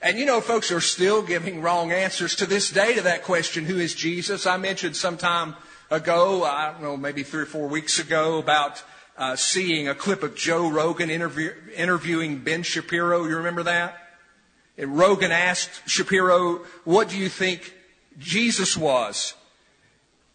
And 0.02 0.18
you 0.18 0.24
know, 0.24 0.40
folks 0.40 0.72
are 0.72 0.80
still 0.80 1.22
giving 1.22 1.60
wrong 1.60 1.92
answers 1.92 2.34
to 2.36 2.46
this 2.46 2.70
day 2.70 2.94
to 2.94 3.02
that 3.02 3.22
question, 3.22 3.66
who 3.66 3.78
is 3.78 3.94
Jesus? 3.94 4.46
I 4.46 4.56
mentioned 4.56 4.96
some 4.96 5.18
time 5.18 5.56
ago, 5.90 6.44
I 6.44 6.72
don't 6.72 6.82
know, 6.82 6.96
maybe 6.96 7.22
three 7.22 7.42
or 7.42 7.46
four 7.46 7.68
weeks 7.68 7.98
ago, 7.98 8.38
about 8.38 8.82
uh, 9.18 9.36
seeing 9.36 9.88
a 9.88 9.94
clip 9.94 10.22
of 10.22 10.34
Joe 10.34 10.70
Rogan 10.70 11.10
interview, 11.10 11.52
interviewing 11.76 12.38
Ben 12.38 12.62
Shapiro. 12.62 13.24
You 13.24 13.36
remember 13.36 13.64
that? 13.64 13.98
And 14.78 14.96
Rogan 14.96 15.32
asked 15.32 15.82
Shapiro, 15.86 16.64
What 16.84 17.10
do 17.10 17.18
you 17.18 17.28
think 17.28 17.74
Jesus 18.18 18.76
was? 18.76 19.34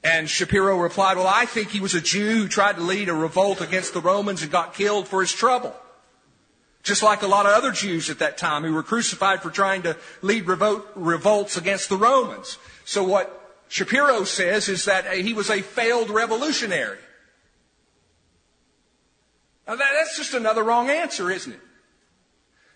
And 0.06 0.30
Shapiro 0.30 0.78
replied, 0.78 1.18
Well, 1.18 1.28
I 1.28 1.48
think 1.48 1.72
he 1.72 1.80
was 1.80 1.96
a 1.96 2.00
Jew 2.00 2.44
who 2.44 2.48
tried 2.48 2.76
to 2.76 2.84
lead 2.84 3.10
a 3.10 3.14
revolt 3.14 3.60
against 3.60 3.96
the 3.96 4.00
Romans 4.00 4.44
and 4.44 4.52
got 4.52 4.76
killed 4.76 5.08
for 5.08 5.22
his 5.22 5.34
trouble. 5.34 5.76
Just 6.84 7.02
like 7.02 7.24
a 7.24 7.28
lot 7.28 7.48
of 7.48 7.54
other 7.54 7.72
Jews 7.72 8.12
at 8.12 8.20
that 8.20 8.38
time 8.38 8.64
who 8.64 8.72
were 8.72 8.84
crucified 8.84 9.42
for 9.42 9.50
trying 9.50 9.82
to 9.82 9.98
lead 10.22 10.46
revolt, 10.46 10.88
revolts 10.94 11.58
against 11.58 11.90
the 11.90 11.98
Romans. 11.98 12.60
So 12.86 13.04
what 13.04 13.64
Shapiro 13.68 14.26
says 14.26 14.70
is 14.70 14.86
that 14.86 15.12
he 15.12 15.34
was 15.34 15.50
a 15.50 15.64
failed 15.64 16.12
revolutionary. 16.12 17.00
Now 19.68 19.76
that, 19.76 19.92
that's 19.98 20.18
just 20.18 20.36
another 20.36 20.62
wrong 20.62 20.92
answer, 20.92 21.32
isn't 21.32 21.54
it? 21.54 21.62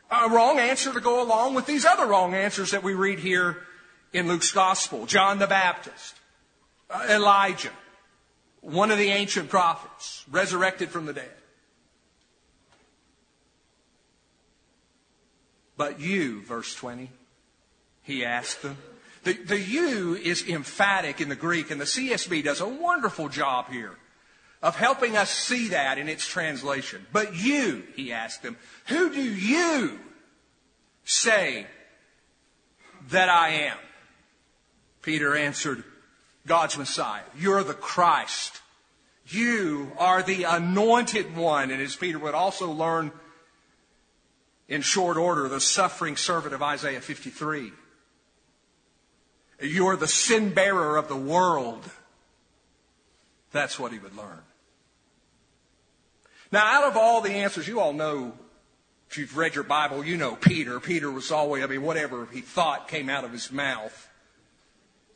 A 0.10 0.30
wrong 0.30 0.58
answer 0.58 0.92
to 0.92 1.00
go 1.00 1.22
along 1.22 1.54
with 1.54 1.68
these 1.68 1.86
other 1.86 2.08
wrong 2.08 2.34
answers 2.34 2.72
that 2.72 2.82
we 2.82 2.96
read 2.96 3.20
here 3.20 3.58
in 4.14 4.28
Luke's 4.28 4.52
Gospel. 4.52 5.06
John 5.06 5.38
the 5.38 5.46
Baptist, 5.46 6.16
uh, 6.16 6.19
Uh, 6.90 7.06
Elijah, 7.10 7.72
one 8.62 8.90
of 8.92 8.98
the 8.98 9.10
ancient 9.10 9.50
prophets, 9.50 10.26
resurrected 10.32 10.90
from 10.90 11.06
the 11.06 11.14
dead. 11.14 11.32
But 15.78 16.00
you, 16.00 16.42
verse 16.42 16.76
20, 16.76 17.10
he 18.04 18.26
asked 18.26 18.62
them. 18.62 18.78
The, 19.24 19.34
the 19.34 19.60
you 19.60 20.16
is 20.16 20.48
emphatic 20.48 21.22
in 21.22 21.30
the 21.30 21.36
Greek, 21.36 21.72
and 21.72 21.80
the 21.80 21.86
CSB 21.86 22.44
does 22.44 22.60
a 22.60 22.68
wonderful 22.68 23.30
job 23.30 23.70
here 23.70 23.96
of 24.62 24.76
helping 24.76 25.16
us 25.16 25.30
see 25.30 25.70
that 25.70 25.98
in 25.98 26.10
its 26.10 26.28
translation. 26.28 27.06
But 27.14 27.36
you, 27.36 27.84
he 27.96 28.12
asked 28.12 28.44
them, 28.44 28.58
who 28.88 29.14
do 29.14 29.22
you 29.22 30.00
say 31.06 31.68
that 33.10 33.30
I 33.30 33.50
am? 33.50 33.78
Peter 35.02 35.36
answered, 35.36 35.84
God's 36.46 36.78
Messiah. 36.78 37.24
You're 37.38 37.64
the 37.64 37.74
Christ. 37.74 38.62
You 39.28 39.92
are 39.98 40.24
the 40.24 40.44
anointed 40.44 41.36
one. 41.36 41.72
And 41.72 41.82
as 41.82 41.96
Peter 41.96 42.20
would 42.20 42.34
also 42.34 42.72
learn 42.72 43.12
in 44.68 44.82
short 44.82 45.18
order, 45.18 45.48
the 45.48 45.60
suffering 45.60 46.16
servant 46.16 46.54
of 46.54 46.62
Isaiah 46.62 47.02
53. 47.02 47.72
You're 49.62 49.96
the 49.96 50.08
sin 50.08 50.54
bearer 50.54 50.98
of 50.98 51.08
the 51.08 51.16
world. 51.16 51.84
That's 53.52 53.80
what 53.80 53.92
he 53.92 54.00
would 54.00 54.16
learn. 54.16 54.42
Now, 56.52 56.66
out 56.66 56.86
of 56.86 56.98
all 56.98 57.22
the 57.22 57.32
answers, 57.32 57.68
you 57.68 57.80
all 57.80 57.94
know, 57.94 58.34
if 59.10 59.18
you've 59.18 59.38
read 59.38 59.56
your 59.56 59.64
Bible, 59.64 60.04
you 60.04 60.18
know 60.18 60.36
Peter. 60.36 60.80
Peter 60.80 61.12
was 61.12 61.32
always, 61.32 61.64
I 61.64 61.68
mean, 61.68 61.82
whatever 61.82 62.28
he 62.32 62.42
thought 62.42 62.88
came 62.88 63.10
out 63.10 63.24
of 63.24 63.32
his 63.32 63.52
mouth. 63.52 64.09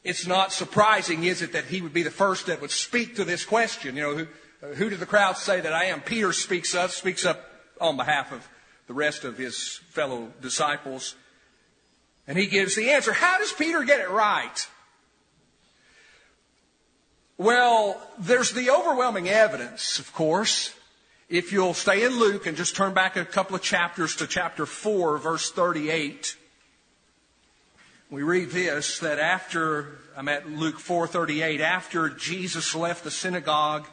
It's 0.04 0.28
not 0.28 0.52
surprising, 0.52 1.24
is 1.24 1.42
it, 1.42 1.54
that 1.54 1.66
he 1.66 1.82
would 1.82 1.94
be 1.94 2.04
the 2.04 2.12
first 2.12 2.48
that 2.48 2.62
would 2.62 2.72
speak 2.72 3.16
to 3.16 3.24
this 3.24 3.46
question. 3.46 3.96
You 3.96 4.02
know, 4.02 4.16
who, 4.16 4.28
uh, 4.62 4.74
who 4.76 4.90
did 4.90 5.00
the 5.00 5.06
crowd 5.06 5.38
say 5.38 5.62
that 5.62 5.74
I 5.74 5.86
am? 5.86 6.02
Peter 6.02 6.34
speaks 6.34 6.76
up, 6.76 6.92
speaks 6.92 7.26
up 7.26 7.42
on 7.80 7.96
behalf 7.96 8.32
of 8.32 8.48
the 8.88 8.94
rest 8.94 9.24
of 9.24 9.38
his 9.38 9.80
fellow 9.90 10.34
disciples. 10.42 11.16
And 12.28 12.38
he 12.38 12.48
gives 12.48 12.76
the 12.76 12.92
answer. 12.92 13.14
How 13.14 13.38
does 13.38 13.54
Peter 13.54 13.84
get 13.84 14.02
it 14.02 14.10
right? 14.10 14.68
Well, 17.38 18.00
there's 18.20 18.52
the 18.52 18.70
overwhelming 18.70 19.28
evidence, 19.28 20.00
of 20.00 20.14
course, 20.14 20.74
if 21.30 21.52
you'll 21.52 21.74
stay 21.74 22.04
in 22.04 22.20
Luke 22.20 22.46
and 22.46 22.56
just 22.56 22.76
turn 22.76 22.94
back 22.94 23.16
a 23.16 23.26
couple 23.26 23.56
of 23.56 23.62
chapters 23.62 24.16
to 24.18 24.28
chapter 24.28 24.66
4, 24.66 25.18
verse 25.18 25.52
38, 25.52 26.38
we 28.10 28.24
read 28.24 28.52
this 28.52 29.00
that 29.00 29.20
after, 29.20 29.98
I'm 30.16 30.28
at 30.30 30.50
Luke 30.50 30.80
4:38, 30.80 31.60
after 31.60 32.10
Jesus 32.10 32.76
left 32.76 33.04
the 33.04 33.12
synagogue, 33.12 33.88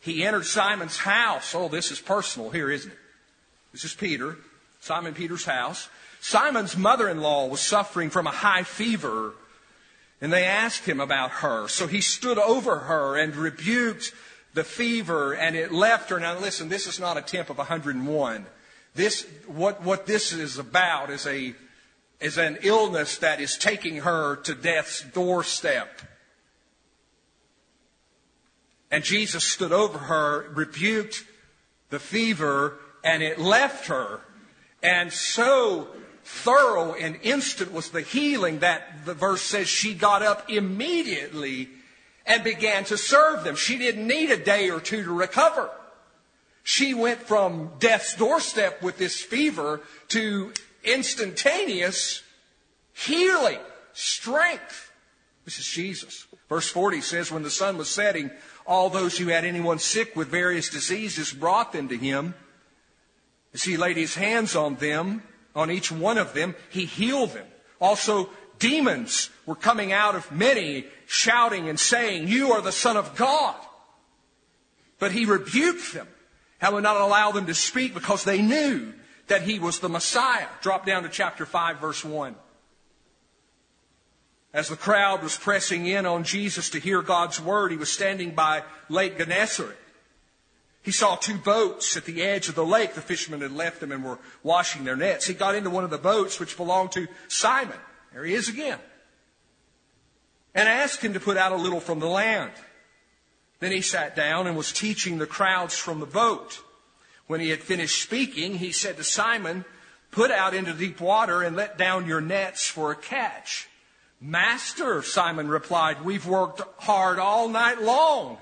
he 0.00 0.24
entered 0.24 0.46
Simon's 0.46 0.98
house. 0.98 1.54
Oh, 1.54 1.68
this 1.68 1.90
is 1.90 2.00
personal 2.00 2.50
here, 2.50 2.70
isn't 2.70 2.90
it? 2.90 2.98
This 3.72 3.84
is 3.84 3.94
Peter, 3.94 4.36
Simon 4.80 5.14
Peter's 5.14 5.44
house. 5.44 5.88
Simon's 6.20 6.76
mother-in-law 6.76 7.46
was 7.46 7.60
suffering 7.60 8.10
from 8.10 8.26
a 8.26 8.30
high 8.30 8.62
fever, 8.62 9.34
and 10.20 10.32
they 10.32 10.44
asked 10.44 10.86
him 10.86 11.00
about 11.00 11.30
her. 11.30 11.68
So 11.68 11.86
he 11.86 12.00
stood 12.00 12.38
over 12.38 12.80
her 12.80 13.16
and 13.16 13.34
rebuked 13.36 14.12
the 14.54 14.64
fever 14.64 15.34
and 15.34 15.56
it 15.56 15.72
left 15.72 16.10
her. 16.10 16.18
Now 16.18 16.38
listen, 16.38 16.68
this 16.68 16.86
is 16.86 16.98
not 16.98 17.16
a 17.16 17.22
temp 17.22 17.50
of 17.50 17.58
101. 17.58 18.46
This, 18.94 19.26
what, 19.46 19.82
what 19.82 20.06
this 20.06 20.32
is 20.32 20.58
about 20.58 21.10
is 21.10 21.26
a, 21.26 21.54
is 22.24 22.38
an 22.38 22.56
illness 22.62 23.18
that 23.18 23.38
is 23.38 23.58
taking 23.58 23.98
her 23.98 24.36
to 24.36 24.54
death's 24.54 25.02
doorstep. 25.02 26.00
And 28.90 29.04
Jesus 29.04 29.44
stood 29.44 29.72
over 29.72 29.98
her, 29.98 30.48
rebuked 30.54 31.22
the 31.90 31.98
fever, 31.98 32.78
and 33.04 33.22
it 33.22 33.38
left 33.38 33.88
her. 33.88 34.22
And 34.82 35.12
so 35.12 35.88
thorough 36.24 36.94
and 36.94 37.18
instant 37.22 37.74
was 37.74 37.90
the 37.90 38.00
healing 38.00 38.60
that 38.60 39.04
the 39.04 39.12
verse 39.12 39.42
says 39.42 39.68
she 39.68 39.92
got 39.92 40.22
up 40.22 40.50
immediately 40.50 41.68
and 42.24 42.42
began 42.42 42.84
to 42.84 42.96
serve 42.96 43.44
them. 43.44 43.54
She 43.54 43.76
didn't 43.76 44.06
need 44.06 44.30
a 44.30 44.42
day 44.42 44.70
or 44.70 44.80
two 44.80 45.04
to 45.04 45.12
recover. 45.12 45.70
She 46.62 46.94
went 46.94 47.20
from 47.20 47.72
death's 47.78 48.16
doorstep 48.16 48.82
with 48.82 48.96
this 48.96 49.20
fever 49.20 49.82
to 50.08 50.54
instantaneous 50.84 52.22
healing, 52.92 53.58
strength. 53.92 54.92
This 55.44 55.58
is 55.58 55.66
Jesus. 55.66 56.26
Verse 56.48 56.68
40 56.68 57.00
says, 57.00 57.30
When 57.30 57.42
the 57.42 57.50
sun 57.50 57.76
was 57.76 57.90
setting, 57.90 58.30
all 58.66 58.90
those 58.90 59.18
who 59.18 59.28
had 59.28 59.44
anyone 59.44 59.78
sick 59.78 60.16
with 60.16 60.28
various 60.28 60.70
diseases 60.70 61.32
brought 61.32 61.72
them 61.72 61.88
to 61.88 61.96
him. 61.96 62.34
As 63.52 63.62
he 63.62 63.76
laid 63.76 63.96
his 63.96 64.14
hands 64.14 64.56
on 64.56 64.76
them, 64.76 65.22
on 65.54 65.70
each 65.70 65.92
one 65.92 66.18
of 66.18 66.34
them, 66.34 66.54
he 66.70 66.84
healed 66.86 67.30
them. 67.30 67.46
Also, 67.80 68.30
demons 68.58 69.30
were 69.46 69.54
coming 69.54 69.92
out 69.92 70.14
of 70.14 70.30
many, 70.32 70.86
shouting 71.06 71.68
and 71.68 71.78
saying, 71.78 72.28
You 72.28 72.52
are 72.52 72.60
the 72.60 72.72
Son 72.72 72.96
of 72.96 73.14
God. 73.16 73.56
But 74.98 75.12
he 75.12 75.24
rebuked 75.24 75.92
them 75.92 76.08
and 76.60 76.74
would 76.74 76.82
not 76.82 76.96
allow 76.96 77.30
them 77.30 77.46
to 77.46 77.54
speak 77.54 77.94
because 77.94 78.24
they 78.24 78.40
knew 78.40 78.92
that 79.28 79.42
he 79.42 79.58
was 79.58 79.80
the 79.80 79.88
Messiah. 79.88 80.46
Drop 80.60 80.86
down 80.86 81.02
to 81.02 81.08
chapter 81.08 81.46
5, 81.46 81.80
verse 81.80 82.04
1. 82.04 82.34
As 84.52 84.68
the 84.68 84.76
crowd 84.76 85.22
was 85.22 85.36
pressing 85.36 85.86
in 85.86 86.06
on 86.06 86.22
Jesus 86.22 86.70
to 86.70 86.78
hear 86.78 87.02
God's 87.02 87.40
word, 87.40 87.72
he 87.72 87.76
was 87.76 87.90
standing 87.90 88.34
by 88.34 88.62
Lake 88.88 89.18
Gennesaret. 89.18 89.76
He 90.82 90.92
saw 90.92 91.16
two 91.16 91.38
boats 91.38 91.96
at 91.96 92.04
the 92.04 92.22
edge 92.22 92.48
of 92.48 92.54
the 92.54 92.64
lake. 92.64 92.94
The 92.94 93.00
fishermen 93.00 93.40
had 93.40 93.52
left 93.52 93.80
them 93.80 93.90
and 93.90 94.04
were 94.04 94.18
washing 94.42 94.84
their 94.84 94.96
nets. 94.96 95.26
He 95.26 95.34
got 95.34 95.54
into 95.54 95.70
one 95.70 95.82
of 95.82 95.90
the 95.90 95.98
boats 95.98 96.38
which 96.38 96.58
belonged 96.58 96.92
to 96.92 97.08
Simon. 97.26 97.78
There 98.12 98.24
he 98.24 98.34
is 98.34 98.48
again. 98.48 98.78
And 100.54 100.68
asked 100.68 101.00
him 101.00 101.14
to 101.14 101.20
put 101.20 101.38
out 101.38 101.52
a 101.52 101.56
little 101.56 101.80
from 101.80 102.00
the 102.00 102.06
land. 102.06 102.52
Then 103.60 103.72
he 103.72 103.80
sat 103.80 104.14
down 104.14 104.46
and 104.46 104.56
was 104.56 104.72
teaching 104.72 105.16
the 105.16 105.26
crowds 105.26 105.76
from 105.76 106.00
the 106.00 106.06
boat. 106.06 106.62
When 107.26 107.40
he 107.40 107.50
had 107.50 107.60
finished 107.60 108.02
speaking, 108.02 108.56
he 108.56 108.72
said 108.72 108.96
to 108.96 109.04
Simon, 109.04 109.64
Put 110.10 110.30
out 110.30 110.54
into 110.54 110.72
deep 110.72 111.00
water 111.00 111.42
and 111.42 111.56
let 111.56 111.76
down 111.76 112.06
your 112.06 112.20
nets 112.20 112.66
for 112.66 112.92
a 112.92 112.96
catch. 112.96 113.68
Master, 114.20 115.02
Simon 115.02 115.48
replied, 115.48 116.04
We've 116.04 116.26
worked 116.26 116.62
hard 116.78 117.18
all 117.18 117.48
night 117.48 117.82
long 117.82 118.38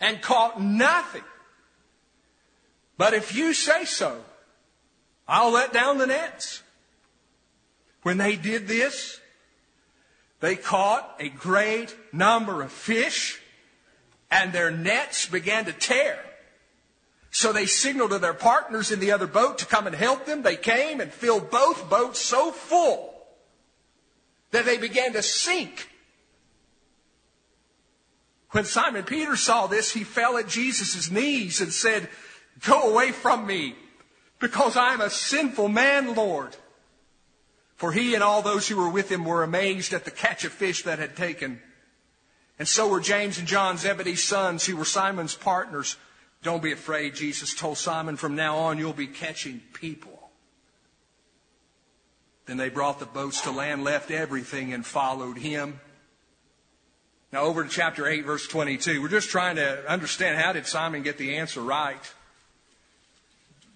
and 0.00 0.22
caught 0.22 0.62
nothing. 0.62 1.24
But 2.96 3.14
if 3.14 3.34
you 3.34 3.54
say 3.54 3.84
so, 3.84 4.22
I'll 5.26 5.50
let 5.50 5.72
down 5.72 5.98
the 5.98 6.06
nets. 6.06 6.62
When 8.02 8.18
they 8.18 8.36
did 8.36 8.68
this, 8.68 9.20
they 10.40 10.56
caught 10.56 11.16
a 11.18 11.28
great 11.28 11.96
number 12.12 12.62
of 12.62 12.70
fish 12.70 13.40
and 14.30 14.52
their 14.52 14.70
nets 14.70 15.26
began 15.26 15.64
to 15.64 15.72
tear. 15.72 16.18
So 17.34 17.52
they 17.52 17.66
signaled 17.66 18.12
to 18.12 18.20
their 18.20 18.32
partners 18.32 18.92
in 18.92 19.00
the 19.00 19.10
other 19.10 19.26
boat 19.26 19.58
to 19.58 19.66
come 19.66 19.88
and 19.88 19.96
help 19.96 20.24
them. 20.24 20.42
They 20.42 20.54
came 20.54 21.00
and 21.00 21.12
filled 21.12 21.50
both 21.50 21.90
boats 21.90 22.20
so 22.20 22.52
full 22.52 23.12
that 24.52 24.64
they 24.64 24.78
began 24.78 25.14
to 25.14 25.22
sink. 25.22 25.90
When 28.50 28.64
Simon 28.64 29.02
Peter 29.02 29.34
saw 29.34 29.66
this, 29.66 29.90
he 29.90 30.04
fell 30.04 30.36
at 30.36 30.46
Jesus' 30.46 31.10
knees 31.10 31.60
and 31.60 31.72
said, 31.72 32.08
Go 32.64 32.92
away 32.92 33.10
from 33.10 33.48
me, 33.48 33.74
because 34.38 34.76
I 34.76 34.94
am 34.94 35.00
a 35.00 35.10
sinful 35.10 35.68
man, 35.68 36.14
Lord. 36.14 36.54
For 37.74 37.90
he 37.90 38.14
and 38.14 38.22
all 38.22 38.42
those 38.42 38.68
who 38.68 38.76
were 38.76 38.88
with 38.88 39.10
him 39.10 39.24
were 39.24 39.42
amazed 39.42 39.92
at 39.92 40.04
the 40.04 40.12
catch 40.12 40.44
of 40.44 40.52
fish 40.52 40.84
that 40.84 41.00
had 41.00 41.16
taken. 41.16 41.60
And 42.60 42.68
so 42.68 42.86
were 42.86 43.00
James 43.00 43.40
and 43.40 43.48
John, 43.48 43.76
Zebedee's 43.76 44.22
sons, 44.22 44.64
who 44.64 44.76
were 44.76 44.84
Simon's 44.84 45.34
partners. 45.34 45.96
Don't 46.44 46.62
be 46.62 46.72
afraid, 46.72 47.14
Jesus 47.14 47.54
told 47.54 47.78
Simon, 47.78 48.16
from 48.16 48.36
now 48.36 48.58
on 48.58 48.78
you'll 48.78 48.92
be 48.92 49.06
catching 49.06 49.62
people. 49.72 50.30
Then 52.44 52.58
they 52.58 52.68
brought 52.68 53.00
the 53.00 53.06
boats 53.06 53.40
to 53.42 53.50
land, 53.50 53.82
left 53.82 54.10
everything, 54.10 54.74
and 54.74 54.84
followed 54.84 55.38
him. 55.38 55.80
Now 57.32 57.44
over 57.44 57.64
to 57.64 57.70
chapter 57.70 58.06
8, 58.06 58.26
verse 58.26 58.46
22. 58.46 59.00
We're 59.00 59.08
just 59.08 59.30
trying 59.30 59.56
to 59.56 59.90
understand 59.90 60.38
how 60.38 60.52
did 60.52 60.66
Simon 60.66 61.02
get 61.02 61.16
the 61.16 61.36
answer 61.36 61.62
right? 61.62 62.14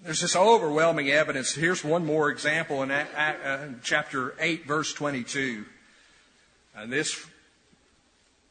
There's 0.04 0.20
this 0.20 0.36
overwhelming 0.36 1.08
evidence. 1.08 1.54
Here's 1.54 1.82
one 1.82 2.04
more 2.04 2.28
example 2.30 2.82
in 2.82 2.90
uh, 2.90 3.72
chapter 3.82 4.34
8, 4.38 4.66
verse 4.66 4.92
22. 4.92 5.64
And 6.76 6.92
this, 6.92 7.26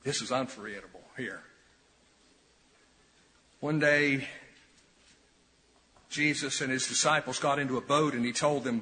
this 0.04 0.24
is 0.24 0.32
unforgettable 0.32 1.04
here. 1.16 1.44
One 3.68 3.80
day, 3.80 4.26
Jesus 6.10 6.62
and 6.62 6.72
his 6.72 6.88
disciples 6.88 7.38
got 7.38 7.60
into 7.60 7.76
a 7.76 7.82
boat 7.82 8.14
and 8.14 8.24
he 8.24 8.32
told 8.32 8.64
them, 8.64 8.82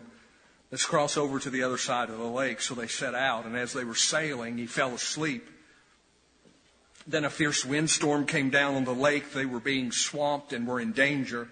Let's 0.70 0.86
cross 0.86 1.18
over 1.18 1.40
to 1.40 1.50
the 1.50 1.64
other 1.64 1.80
side 1.80 2.12
of 2.12 2.20
the 2.20 2.24
lake. 2.24 2.62
So 2.62 2.76
they 2.76 2.86
set 2.86 3.16
out, 3.16 3.46
and 3.46 3.58
as 3.58 3.74
they 3.74 3.84
were 3.84 3.96
sailing, 3.96 4.60
he 4.60 4.68
fell 4.68 4.94
asleep. 4.94 5.50
Then 7.08 7.26
a 7.26 7.32
fierce 7.32 7.66
windstorm 7.66 8.28
came 8.28 8.52
down 8.52 8.76
on 8.76 8.86
the 8.86 8.94
lake. 8.94 9.32
They 9.32 9.48
were 9.48 9.60
being 9.60 9.92
swamped 9.92 10.54
and 10.54 10.68
were 10.68 10.80
in 10.80 10.92
danger. 10.92 11.48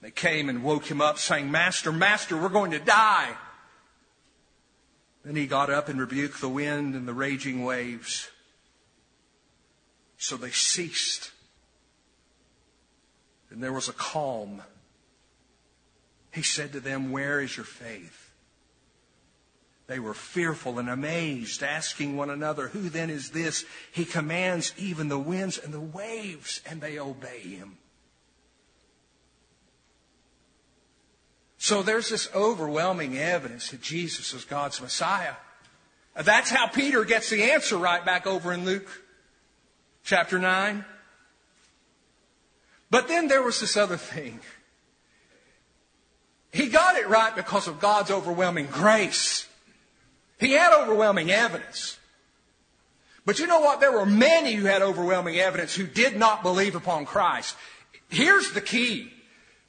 They 0.00 0.12
came 0.12 0.48
and 0.48 0.62
woke 0.62 0.88
him 0.88 1.00
up, 1.00 1.18
saying, 1.18 1.50
Master, 1.50 1.90
Master, 1.90 2.40
we're 2.40 2.50
going 2.50 2.70
to 2.70 2.78
die. 2.78 3.34
Then 5.24 5.34
he 5.34 5.48
got 5.48 5.70
up 5.70 5.88
and 5.88 5.98
rebuked 5.98 6.40
the 6.40 6.48
wind 6.48 6.94
and 6.94 7.08
the 7.08 7.14
raging 7.14 7.64
waves. 7.64 8.30
So 10.18 10.36
they 10.36 10.50
ceased. 10.50 11.32
And 13.52 13.62
there 13.62 13.72
was 13.72 13.88
a 13.88 13.92
calm. 13.92 14.62
He 16.32 16.42
said 16.42 16.72
to 16.72 16.80
them, 16.80 17.12
Where 17.12 17.40
is 17.40 17.56
your 17.56 17.66
faith? 17.66 18.30
They 19.86 19.98
were 19.98 20.14
fearful 20.14 20.78
and 20.78 20.88
amazed, 20.88 21.62
asking 21.62 22.16
one 22.16 22.30
another, 22.30 22.68
Who 22.68 22.88
then 22.88 23.10
is 23.10 23.30
this? 23.30 23.66
He 23.92 24.06
commands 24.06 24.72
even 24.78 25.08
the 25.08 25.18
winds 25.18 25.58
and 25.58 25.74
the 25.74 25.80
waves, 25.80 26.62
and 26.64 26.80
they 26.80 26.98
obey 26.98 27.40
him. 27.40 27.76
So 31.58 31.82
there's 31.82 32.08
this 32.08 32.28
overwhelming 32.34 33.18
evidence 33.18 33.70
that 33.70 33.82
Jesus 33.82 34.32
is 34.32 34.44
God's 34.44 34.80
Messiah. 34.80 35.34
That's 36.16 36.50
how 36.50 36.66
Peter 36.66 37.04
gets 37.04 37.30
the 37.30 37.52
answer 37.52 37.76
right 37.76 38.04
back 38.04 38.26
over 38.26 38.52
in 38.52 38.64
Luke 38.64 38.88
chapter 40.04 40.38
9. 40.38 40.84
But 42.92 43.08
then 43.08 43.26
there 43.26 43.42
was 43.42 43.58
this 43.58 43.78
other 43.78 43.96
thing. 43.96 44.40
He 46.52 46.68
got 46.68 46.96
it 46.96 47.08
right 47.08 47.34
because 47.34 47.66
of 47.66 47.80
God's 47.80 48.10
overwhelming 48.10 48.66
grace. 48.66 49.48
He 50.38 50.52
had 50.52 50.78
overwhelming 50.78 51.30
evidence. 51.30 51.98
But 53.24 53.38
you 53.38 53.46
know 53.46 53.60
what? 53.60 53.80
There 53.80 53.92
were 53.92 54.04
many 54.04 54.52
who 54.52 54.66
had 54.66 54.82
overwhelming 54.82 55.38
evidence 55.38 55.74
who 55.74 55.86
did 55.86 56.18
not 56.18 56.42
believe 56.42 56.74
upon 56.74 57.06
Christ. 57.06 57.56
Here's 58.10 58.52
the 58.52 58.60
key 58.60 59.10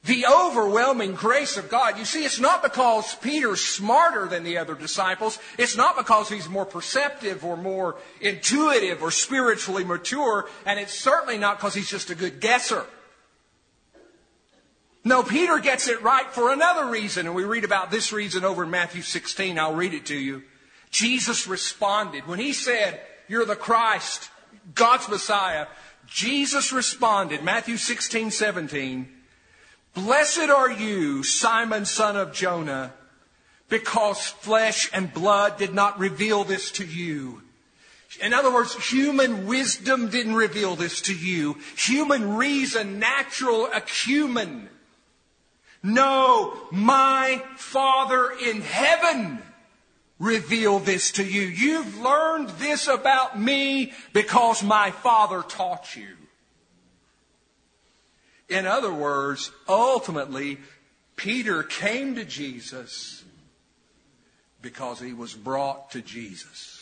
the 0.04 0.26
overwhelming 0.26 1.14
grace 1.14 1.56
of 1.56 1.70
God. 1.70 1.96
You 1.96 2.04
see, 2.04 2.26
it's 2.26 2.38
not 2.38 2.62
because 2.62 3.14
Peter's 3.22 3.62
smarter 3.62 4.26
than 4.26 4.44
the 4.44 4.58
other 4.58 4.74
disciples. 4.74 5.38
It's 5.56 5.78
not 5.78 5.96
because 5.96 6.28
he's 6.28 6.46
more 6.46 6.66
perceptive 6.66 7.42
or 7.42 7.56
more 7.56 7.96
intuitive 8.20 9.02
or 9.02 9.10
spiritually 9.10 9.82
mature. 9.82 10.46
And 10.66 10.78
it's 10.78 10.92
certainly 10.92 11.38
not 11.38 11.56
because 11.56 11.72
he's 11.72 11.88
just 11.88 12.10
a 12.10 12.14
good 12.14 12.38
guesser. 12.38 12.84
No, 15.04 15.22
Peter 15.22 15.58
gets 15.58 15.86
it 15.86 16.02
right 16.02 16.26
for 16.32 16.50
another 16.50 16.86
reason. 16.86 17.26
And 17.26 17.34
we 17.34 17.44
read 17.44 17.64
about 17.64 17.90
this 17.90 18.12
reason 18.12 18.44
over 18.44 18.64
in 18.64 18.70
Matthew 18.70 19.02
16. 19.02 19.58
I'll 19.58 19.74
read 19.74 19.92
it 19.92 20.06
to 20.06 20.16
you. 20.16 20.42
Jesus 20.90 21.46
responded. 21.46 22.26
When 22.26 22.38
he 22.38 22.52
said, 22.52 23.00
You're 23.28 23.44
the 23.44 23.56
Christ, 23.56 24.30
God's 24.74 25.08
Messiah, 25.08 25.66
Jesus 26.06 26.72
responded, 26.72 27.42
Matthew 27.42 27.76
16, 27.76 28.30
17. 28.30 29.08
Blessed 29.94 30.50
are 30.50 30.70
you, 30.70 31.22
Simon, 31.22 31.84
son 31.84 32.16
of 32.16 32.32
Jonah, 32.32 32.92
because 33.68 34.26
flesh 34.26 34.90
and 34.92 35.12
blood 35.12 35.56
did 35.58 35.72
not 35.72 35.98
reveal 35.98 36.44
this 36.44 36.70
to 36.72 36.84
you. 36.84 37.42
In 38.20 38.32
other 38.32 38.52
words, 38.52 38.74
human 38.90 39.46
wisdom 39.46 40.08
didn't 40.08 40.34
reveal 40.34 40.76
this 40.76 41.00
to 41.02 41.14
you. 41.14 41.58
Human 41.76 42.36
reason, 42.36 42.98
natural 42.98 43.68
acumen. 43.74 44.68
No, 45.84 46.56
my 46.70 47.42
Father 47.56 48.30
in 48.42 48.62
heaven 48.62 49.42
revealed 50.18 50.86
this 50.86 51.12
to 51.12 51.22
you. 51.22 51.42
You've 51.42 51.98
learned 51.98 52.48
this 52.58 52.88
about 52.88 53.38
me 53.38 53.92
because 54.14 54.62
my 54.62 54.90
Father 54.90 55.42
taught 55.42 55.94
you. 55.94 56.16
In 58.48 58.66
other 58.66 58.92
words, 58.92 59.52
ultimately, 59.68 60.58
Peter 61.16 61.62
came 61.62 62.14
to 62.14 62.24
Jesus 62.24 63.22
because 64.62 64.98
he 65.00 65.12
was 65.12 65.34
brought 65.34 65.90
to 65.90 66.00
Jesus. 66.00 66.73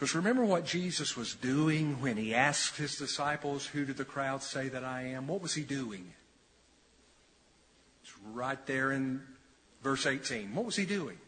Because 0.00 0.14
remember 0.14 0.46
what 0.46 0.64
Jesus 0.64 1.14
was 1.14 1.34
doing 1.34 2.00
when 2.00 2.16
he 2.16 2.34
asked 2.34 2.78
his 2.78 2.96
disciples, 2.96 3.66
Who 3.66 3.84
did 3.84 3.98
the 3.98 4.04
crowd 4.06 4.42
say 4.42 4.70
that 4.70 4.82
I 4.82 5.02
am? 5.02 5.26
What 5.26 5.42
was 5.42 5.52
he 5.52 5.60
doing? 5.60 6.14
It's 8.02 8.14
right 8.32 8.64
there 8.64 8.92
in 8.92 9.20
verse 9.82 10.06
18. 10.06 10.54
What 10.54 10.64
was 10.64 10.76
he 10.76 10.86
doing? 10.86 11.18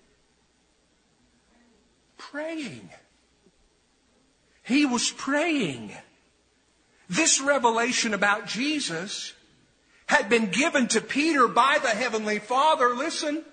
Praying. 2.16 2.88
He 4.62 4.86
was 4.86 5.10
praying. 5.10 5.92
This 7.10 7.42
revelation 7.42 8.14
about 8.14 8.46
Jesus 8.46 9.34
had 10.06 10.30
been 10.30 10.46
given 10.46 10.88
to 10.88 11.02
Peter 11.02 11.46
by 11.46 11.78
the 11.82 11.90
Heavenly 11.90 12.38
Father, 12.38 12.94
listen, 12.94 13.44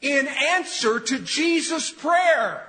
in 0.00 0.28
answer 0.28 1.00
to 1.00 1.18
Jesus' 1.18 1.90
prayer. 1.90 2.68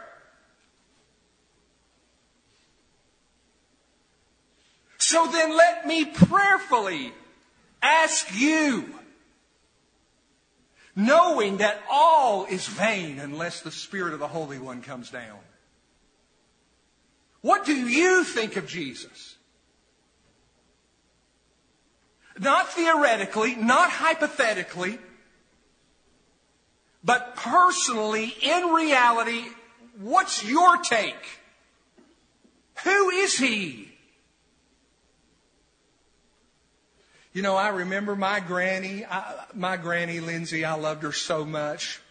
So 5.11 5.27
then 5.27 5.57
let 5.57 5.85
me 5.85 6.05
prayerfully 6.05 7.11
ask 7.81 8.33
you, 8.33 8.95
knowing 10.95 11.57
that 11.57 11.81
all 11.91 12.45
is 12.45 12.65
vain 12.65 13.19
unless 13.19 13.59
the 13.59 13.71
Spirit 13.71 14.13
of 14.13 14.21
the 14.21 14.29
Holy 14.29 14.57
One 14.57 14.81
comes 14.81 15.09
down. 15.09 15.39
What 17.41 17.65
do 17.65 17.73
you 17.75 18.23
think 18.23 18.55
of 18.55 18.67
Jesus? 18.67 19.35
Not 22.39 22.69
theoretically, 22.69 23.55
not 23.55 23.89
hypothetically, 23.89 24.97
but 27.03 27.35
personally, 27.35 28.33
in 28.41 28.67
reality, 28.67 29.43
what's 29.99 30.41
your 30.45 30.77
take? 30.77 31.41
Who 32.85 33.09
is 33.09 33.37
he? 33.37 33.90
You 37.33 37.41
know, 37.41 37.55
I 37.55 37.69
remember 37.69 38.15
my 38.15 38.41
granny, 38.41 39.05
I, 39.05 39.45
my 39.53 39.77
granny 39.77 40.19
Lindsay, 40.19 40.65
I 40.65 40.73
loved 40.75 41.03
her 41.03 41.13
so 41.13 41.45
much. 41.45 42.01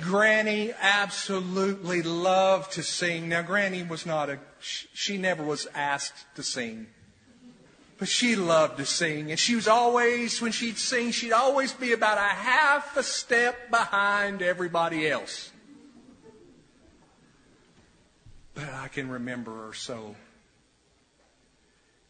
Granny 0.00 0.72
absolutely 0.80 2.02
loved 2.02 2.72
to 2.72 2.82
sing. 2.82 3.28
Now, 3.28 3.42
Granny 3.42 3.82
was 3.82 4.06
not 4.06 4.30
a, 4.30 4.38
she 4.60 5.18
never 5.18 5.42
was 5.42 5.66
asked 5.74 6.26
to 6.36 6.42
sing. 6.42 6.86
But 7.98 8.08
she 8.08 8.34
loved 8.34 8.78
to 8.78 8.86
sing. 8.86 9.30
And 9.30 9.38
she 9.38 9.54
was 9.54 9.68
always, 9.68 10.40
when 10.40 10.52
she'd 10.52 10.78
sing, 10.78 11.10
she'd 11.10 11.32
always 11.32 11.72
be 11.72 11.92
about 11.92 12.18
a 12.18 12.34
half 12.34 12.96
a 12.96 13.02
step 13.02 13.70
behind 13.70 14.42
everybody 14.42 15.08
else. 15.08 15.50
But 18.54 18.72
I 18.72 18.88
can 18.88 19.08
remember 19.08 19.66
her 19.66 19.72
so. 19.72 20.16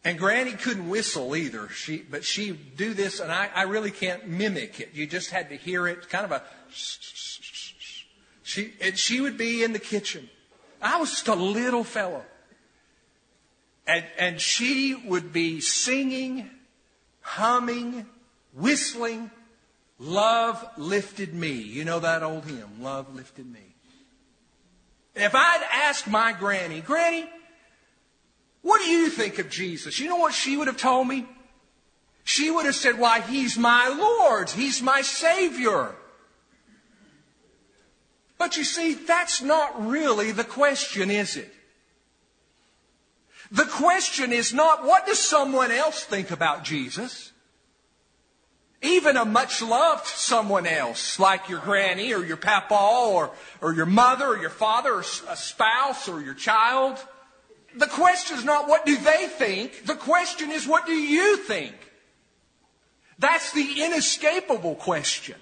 And 0.04 0.18
Granny 0.18 0.52
couldn't 0.52 0.88
whistle 0.88 1.34
either. 1.34 1.68
She, 1.70 1.98
but 1.98 2.24
she'd 2.24 2.76
do 2.76 2.92
this, 2.92 3.20
and 3.20 3.32
I, 3.32 3.48
I 3.54 3.62
really 3.62 3.90
can't 3.90 4.28
mimic 4.28 4.78
it. 4.78 4.90
You 4.92 5.06
just 5.06 5.30
had 5.30 5.48
to 5.48 5.56
hear 5.56 5.88
it, 5.88 6.10
kind 6.10 6.26
of 6.26 6.32
a. 6.32 6.42
She, 8.42 8.74
and 8.82 8.98
she 8.98 9.22
would 9.22 9.38
be 9.38 9.64
in 9.64 9.72
the 9.72 9.78
kitchen. 9.78 10.28
I 10.82 10.98
was 10.98 11.10
just 11.10 11.28
a 11.28 11.34
little 11.34 11.84
fellow. 11.84 12.22
And, 13.86 14.04
and 14.18 14.40
she 14.40 14.94
would 14.94 15.32
be 15.32 15.60
singing, 15.60 16.50
humming, 17.22 18.06
whistling, 18.52 19.30
Love 19.98 20.66
lifted 20.76 21.32
me. 21.32 21.52
You 21.52 21.84
know 21.84 22.00
that 22.00 22.22
old 22.22 22.44
hymn, 22.44 22.82
Love 22.82 23.14
lifted 23.14 23.50
me. 23.50 23.60
If 25.14 25.34
I'd 25.34 25.62
asked 25.72 26.08
my 26.08 26.32
granny, 26.32 26.80
Granny, 26.80 27.26
what 28.64 28.80
do 28.80 28.86
you 28.86 29.10
think 29.10 29.38
of 29.38 29.50
Jesus? 29.50 29.98
You 29.98 30.08
know 30.08 30.16
what 30.16 30.32
she 30.32 30.56
would 30.56 30.68
have 30.68 30.78
told 30.78 31.06
me? 31.06 31.26
She 32.24 32.50
would 32.50 32.64
have 32.64 32.74
said, 32.74 32.98
Why, 32.98 33.20
he's 33.20 33.58
my 33.58 33.88
Lord. 33.88 34.48
He's 34.48 34.80
my 34.80 35.02
Savior. 35.02 35.94
But 38.38 38.56
you 38.56 38.64
see, 38.64 38.94
that's 38.94 39.42
not 39.42 39.86
really 39.86 40.32
the 40.32 40.44
question, 40.44 41.10
is 41.10 41.36
it? 41.36 41.52
The 43.52 43.66
question 43.66 44.32
is 44.32 44.54
not 44.54 44.82
what 44.82 45.04
does 45.04 45.18
someone 45.18 45.70
else 45.70 46.02
think 46.02 46.30
about 46.30 46.64
Jesus? 46.64 47.32
Even 48.80 49.18
a 49.18 49.26
much 49.26 49.60
loved 49.60 50.06
someone 50.06 50.66
else, 50.66 51.18
like 51.18 51.50
your 51.50 51.60
granny 51.60 52.14
or 52.14 52.24
your 52.24 52.38
papa 52.38 52.74
or, 52.74 53.30
or 53.60 53.74
your 53.74 53.84
mother 53.84 54.28
or 54.28 54.38
your 54.38 54.48
father 54.48 54.94
or 54.94 55.00
a 55.00 55.36
spouse 55.36 56.08
or 56.08 56.22
your 56.22 56.34
child. 56.34 56.98
The 57.76 57.86
question 57.86 58.38
is 58.38 58.44
not 58.44 58.68
what 58.68 58.86
do 58.86 58.96
they 58.96 59.26
think. 59.26 59.84
The 59.84 59.96
question 59.96 60.50
is 60.50 60.66
what 60.66 60.86
do 60.86 60.92
you 60.92 61.36
think? 61.38 61.74
That's 63.18 63.52
the 63.52 63.82
inescapable 63.84 64.76
question. 64.76 65.36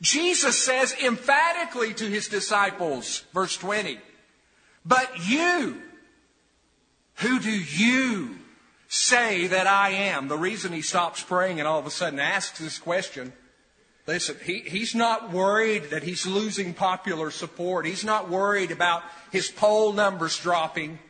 Jesus 0.00 0.62
says 0.62 0.94
emphatically 1.02 1.92
to 1.94 2.04
his 2.04 2.28
disciples, 2.28 3.24
verse 3.34 3.56
20, 3.56 3.98
but 4.84 5.10
you, 5.28 5.82
who 7.16 7.40
do 7.40 7.50
you 7.50 8.36
say 8.86 9.48
that 9.48 9.66
I 9.66 9.90
am? 9.90 10.28
The 10.28 10.38
reason 10.38 10.72
he 10.72 10.82
stops 10.82 11.22
praying 11.22 11.58
and 11.58 11.66
all 11.66 11.78
of 11.78 11.86
a 11.86 11.90
sudden 11.90 12.20
asks 12.20 12.58
this 12.58 12.78
question, 12.78 13.32
listen, 14.06 14.36
he, 14.44 14.60
he's 14.60 14.94
not 14.94 15.32
worried 15.32 15.90
that 15.90 16.04
he's 16.04 16.26
losing 16.26 16.74
popular 16.74 17.30
support. 17.30 17.84
He's 17.84 18.04
not 18.04 18.30
worried 18.30 18.70
about 18.70 19.02
his 19.32 19.50
poll 19.50 19.92
numbers 19.92 20.38
dropping. 20.38 21.00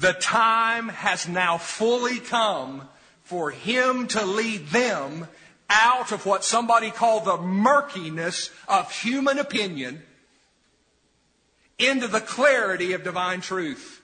The 0.00 0.14
time 0.14 0.88
has 0.88 1.28
now 1.28 1.58
fully 1.58 2.20
come 2.20 2.88
for 3.22 3.50
him 3.50 4.06
to 4.08 4.24
lead 4.24 4.68
them 4.68 5.28
out 5.68 6.10
of 6.10 6.24
what 6.24 6.42
somebody 6.42 6.90
called 6.90 7.26
the 7.26 7.36
murkiness 7.36 8.50
of 8.66 8.90
human 8.90 9.38
opinion 9.38 10.02
into 11.78 12.08
the 12.08 12.22
clarity 12.22 12.94
of 12.94 13.04
divine 13.04 13.42
truth. 13.42 14.00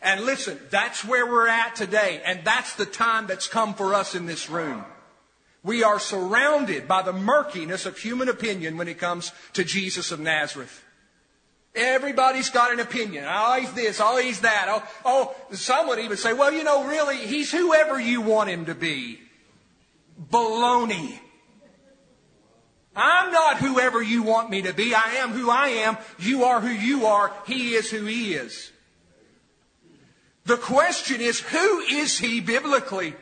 And 0.00 0.22
listen, 0.22 0.58
that's 0.70 1.04
where 1.04 1.26
we're 1.26 1.46
at 1.46 1.76
today, 1.76 2.22
and 2.24 2.40
that's 2.44 2.74
the 2.76 2.86
time 2.86 3.26
that's 3.26 3.48
come 3.48 3.74
for 3.74 3.92
us 3.92 4.14
in 4.14 4.24
this 4.24 4.48
room. 4.48 4.82
We 5.62 5.84
are 5.84 6.00
surrounded 6.00 6.88
by 6.88 7.02
the 7.02 7.12
murkiness 7.12 7.84
of 7.84 7.98
human 7.98 8.30
opinion 8.30 8.78
when 8.78 8.88
it 8.88 8.98
comes 8.98 9.30
to 9.52 9.62
Jesus 9.62 10.10
of 10.10 10.20
Nazareth. 10.20 10.82
Everybody's 11.74 12.50
got 12.50 12.72
an 12.72 12.80
opinion. 12.80 13.24
Oh, 13.26 13.58
he's 13.58 13.72
this. 13.72 14.00
Oh, 14.00 14.18
he's 14.18 14.40
that. 14.40 14.66
Oh, 14.68 14.82
oh, 15.04 15.36
some 15.52 15.88
would 15.88 15.98
even 15.98 16.18
say, 16.18 16.34
well, 16.34 16.52
you 16.52 16.64
know, 16.64 16.84
really, 16.86 17.16
he's 17.16 17.50
whoever 17.50 17.98
you 17.98 18.20
want 18.20 18.50
him 18.50 18.66
to 18.66 18.74
be. 18.74 19.20
Baloney. 20.30 21.18
I'm 22.94 23.32
not 23.32 23.56
whoever 23.56 24.02
you 24.02 24.22
want 24.22 24.50
me 24.50 24.62
to 24.62 24.74
be. 24.74 24.94
I 24.94 25.14
am 25.20 25.30
who 25.30 25.48
I 25.50 25.68
am. 25.68 25.96
You 26.18 26.44
are 26.44 26.60
who 26.60 26.68
you 26.68 27.06
are. 27.06 27.32
He 27.46 27.72
is 27.74 27.90
who 27.90 28.04
he 28.04 28.34
is. 28.34 28.70
The 30.44 30.58
question 30.58 31.22
is, 31.22 31.40
who 31.40 31.80
is 31.80 32.18
he 32.18 32.40
biblically? 32.40 33.14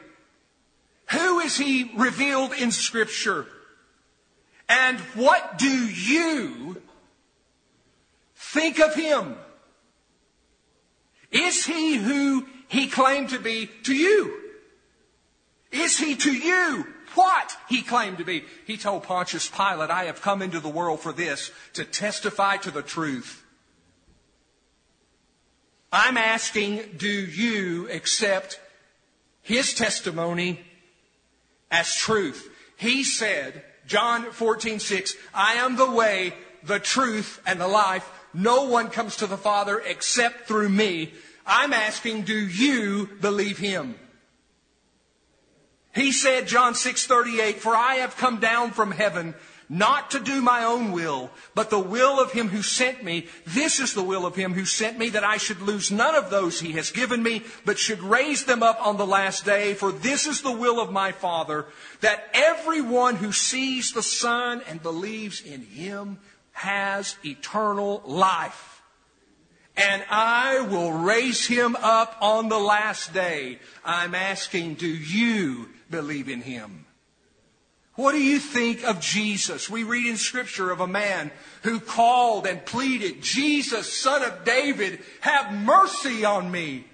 Who 1.13 1.39
is 1.39 1.57
he 1.57 1.93
revealed 1.97 2.53
in 2.53 2.73
Scripture? 2.73 3.47
And 4.69 4.99
what 5.15 5.59
do 5.59 5.69
you 5.69 6.83
think 8.41 8.81
of 8.81 8.95
him? 8.95 9.37
Is 11.31 11.65
he 11.65 11.95
who 11.95 12.47
he 12.69 12.89
claimed 12.89 13.29
to 13.31 13.39
be 13.39 13.71
to 13.85 13.95
you? 13.95 14.37
Is 15.71 15.99
he 15.99 16.17
to 16.17 16.33
you 16.33 16.87
what 17.15 17.57
he 17.69 17.83
claimed 17.83 18.19
to 18.19 18.25
be? 18.25 18.45
He 18.67 18.77
told 18.77 19.05
Pontius 19.05 19.49
Pilate, 19.49 19.91
I 19.91 20.05
have 20.05 20.23
come 20.23 20.43
into 20.43 20.59
the 20.59 20.69
world 20.69 21.01
for 21.01 21.13
this, 21.13 21.53
to 21.75 21.85
testify 21.85 22.57
to 22.59 22.71
the 22.71 22.83
truth. 22.83 23.45
I'm 25.93 26.17
asking, 26.17 26.81
do 26.97 27.09
you 27.09 27.89
accept 27.91 28.61
his 29.43 29.75
testimony 29.75 30.61
as 31.71 31.95
truth? 31.95 32.49
He 32.77 33.05
said, 33.05 33.65
John 33.87 34.31
14, 34.31 34.79
6, 34.79 35.15
I 35.35 35.55
am 35.55 35.77
the 35.77 35.91
way, 35.91 36.35
the 36.63 36.79
truth, 36.79 37.41
and 37.47 37.61
the 37.61 37.69
life. 37.69 38.09
No 38.33 38.65
one 38.65 38.91
comes 38.91 39.17
to 39.17 39.27
the 39.27 39.37
Father 39.37 39.81
except 39.81 40.47
through 40.47 40.69
me. 40.69 41.13
I'm 41.47 41.73
asking, 41.73 42.23
do 42.23 42.39
you 42.39 43.09
believe 43.21 43.59
him? 43.59 43.97
He 45.93 46.13
said, 46.13 46.47
John 46.47 46.75
6:38, 46.75 47.59
"For 47.59 47.75
I 47.75 47.97
have 47.97 48.17
come 48.17 48.39
down 48.39 48.71
from 48.71 48.93
heaven 48.93 49.35
not 49.71 50.11
to 50.11 50.19
do 50.19 50.43
my 50.43 50.65
own 50.65 50.91
will, 50.91 51.31
but 51.55 51.71
the 51.71 51.79
will 51.79 52.19
of 52.19 52.33
him 52.33 52.49
who 52.49 52.61
sent 52.61 53.05
me. 53.05 53.29
This 53.47 53.79
is 53.79 53.95
the 53.95 54.03
will 54.03 54.27
of 54.27 54.35
him 54.35 54.53
who 54.53 54.65
sent 54.65 54.99
me, 54.99 55.11
that 55.11 55.23
I 55.23 55.37
should 55.37 55.63
lose 55.63 55.93
none 55.93 56.17
of 56.17 56.29
those 56.29 56.59
he 56.59 56.73
has 56.73 56.91
given 56.91 57.23
me, 57.23 57.45
but 57.65 57.79
should 57.79 58.03
raise 58.03 58.45
them 58.45 58.65
up 58.65 58.85
on 58.85 58.97
the 58.97 59.07
last 59.07 59.45
day. 59.45 59.75
For 59.75 59.93
this 59.93 60.27
is 60.27 60.43
the 60.43 60.51
will 60.51 60.81
of 60.81 60.91
my 60.91 61.13
Father, 61.13 61.67
that 62.01 62.29
everyone 62.35 63.15
who 63.15 63.31
sees 63.31 63.93
the 63.93 64.03
Son 64.03 64.61
and 64.69 64.83
believes 64.83 65.41
in 65.41 65.63
him 65.63 66.19
has 66.53 67.17
eternal 67.25 68.03
life 68.05 68.71
and 69.81 70.05
I 70.11 70.61
will 70.61 70.93
raise 70.93 71.47
him 71.47 71.75
up 71.77 72.17
on 72.21 72.51
the 72.51 72.59
last 72.59 73.15
day. 73.15 73.59
I'm 73.83 74.15
asking, 74.15 74.75
do 74.75 74.87
you 74.87 75.71
believe 75.89 76.29
in 76.29 76.43
him? 76.43 76.85
What 77.95 78.13
do 78.13 78.23
you 78.23 78.39
think 78.39 78.85
of 78.85 79.01
Jesus? 79.01 79.71
We 79.71 79.85
read 79.85 80.07
in 80.07 80.19
Scripture 80.19 80.71
of 80.71 80.81
a 80.81 80.87
man 80.87 81.31
who 81.63 81.81
called 81.81 82.47
and 82.47 82.65
pleaded, 82.65 83.23
Jesus, 83.23 83.93
son 83.93 84.23
of 84.23 84.45
David, 84.45 85.01
have 85.21 85.53
mercy 85.53 86.27
on 86.27 86.51
me. 86.51 86.85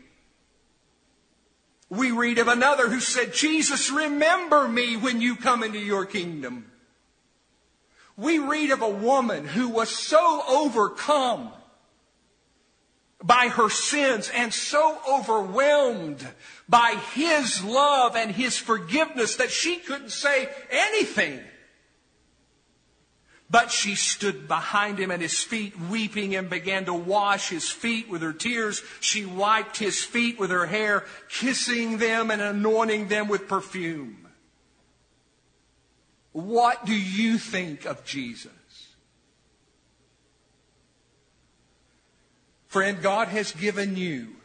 We 1.88 2.12
read 2.12 2.38
of 2.38 2.48
another 2.48 2.88
who 2.88 3.00
said, 3.00 3.34
Jesus, 3.34 3.90
remember 3.90 4.68
me 4.68 4.96
when 4.96 5.20
you 5.20 5.34
come 5.36 5.64
into 5.64 5.78
your 5.78 6.06
kingdom. 6.06 6.70
We 8.16 8.38
read 8.38 8.70
of 8.70 8.82
a 8.82 8.88
woman 8.88 9.46
who 9.46 9.68
was 9.68 9.90
so 9.90 10.42
overcome 10.48 11.52
by 13.22 13.48
her 13.48 13.68
sins 13.68 14.30
and 14.32 14.52
so 14.52 14.98
overwhelmed 15.10 16.26
by 16.68 16.96
his 17.14 17.62
love 17.64 18.16
and 18.16 18.30
his 18.30 18.56
forgiveness 18.56 19.36
that 19.36 19.50
she 19.50 19.76
couldn't 19.76 20.12
say 20.12 20.48
anything. 20.70 21.40
But 23.48 23.70
she 23.70 23.94
stood 23.94 24.48
behind 24.48 24.98
him 24.98 25.10
at 25.10 25.20
his 25.20 25.40
feet, 25.40 25.78
weeping, 25.78 26.34
and 26.34 26.50
began 26.50 26.86
to 26.86 26.94
wash 26.94 27.48
his 27.48 27.70
feet 27.70 28.08
with 28.08 28.22
her 28.22 28.32
tears. 28.32 28.82
She 29.00 29.24
wiped 29.24 29.76
his 29.76 30.02
feet 30.02 30.38
with 30.38 30.50
her 30.50 30.66
hair, 30.66 31.04
kissing 31.28 31.98
them 31.98 32.32
and 32.32 32.42
anointing 32.42 33.06
them 33.06 33.28
with 33.28 33.46
perfume. 33.46 34.25
What 36.36 36.84
do 36.84 36.94
you 36.94 37.38
think 37.38 37.86
of 37.86 38.04
Jesus? 38.04 38.52
Friend, 42.66 43.00
God 43.00 43.28
has 43.28 43.52
given 43.52 43.96
you 43.96 44.36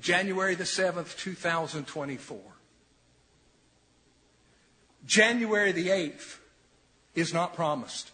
January 0.00 0.56
the 0.56 0.64
7th, 0.64 1.16
2024. 1.16 2.40
January 5.06 5.70
the 5.70 5.86
8th 5.86 6.38
is 7.14 7.32
not 7.32 7.54
promised. 7.54 8.10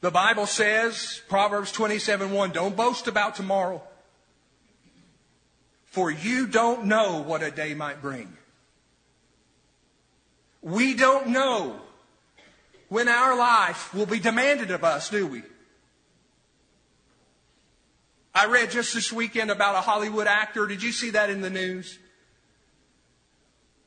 The 0.00 0.10
Bible 0.10 0.46
says, 0.46 1.20
Proverbs 1.28 1.72
27 1.72 2.32
1, 2.32 2.52
don't 2.52 2.74
boast 2.74 3.06
about 3.06 3.34
tomorrow, 3.34 3.82
for 5.84 6.10
you 6.10 6.46
don't 6.46 6.86
know 6.86 7.22
what 7.22 7.42
a 7.42 7.50
day 7.50 7.74
might 7.74 8.00
bring. 8.00 8.34
We 10.62 10.94
don't 10.94 11.28
know 11.28 11.80
when 12.88 13.08
our 13.08 13.36
life 13.36 13.92
will 13.92 14.06
be 14.06 14.20
demanded 14.20 14.70
of 14.70 14.84
us, 14.84 15.10
do 15.10 15.26
we? 15.26 15.42
I 18.34 18.46
read 18.46 18.70
just 18.70 18.94
this 18.94 19.12
weekend 19.12 19.50
about 19.50 19.74
a 19.74 19.80
Hollywood 19.80 20.26
actor. 20.26 20.66
Did 20.66 20.82
you 20.82 20.92
see 20.92 21.10
that 21.10 21.28
in 21.28 21.42
the 21.42 21.50
news? 21.50 21.98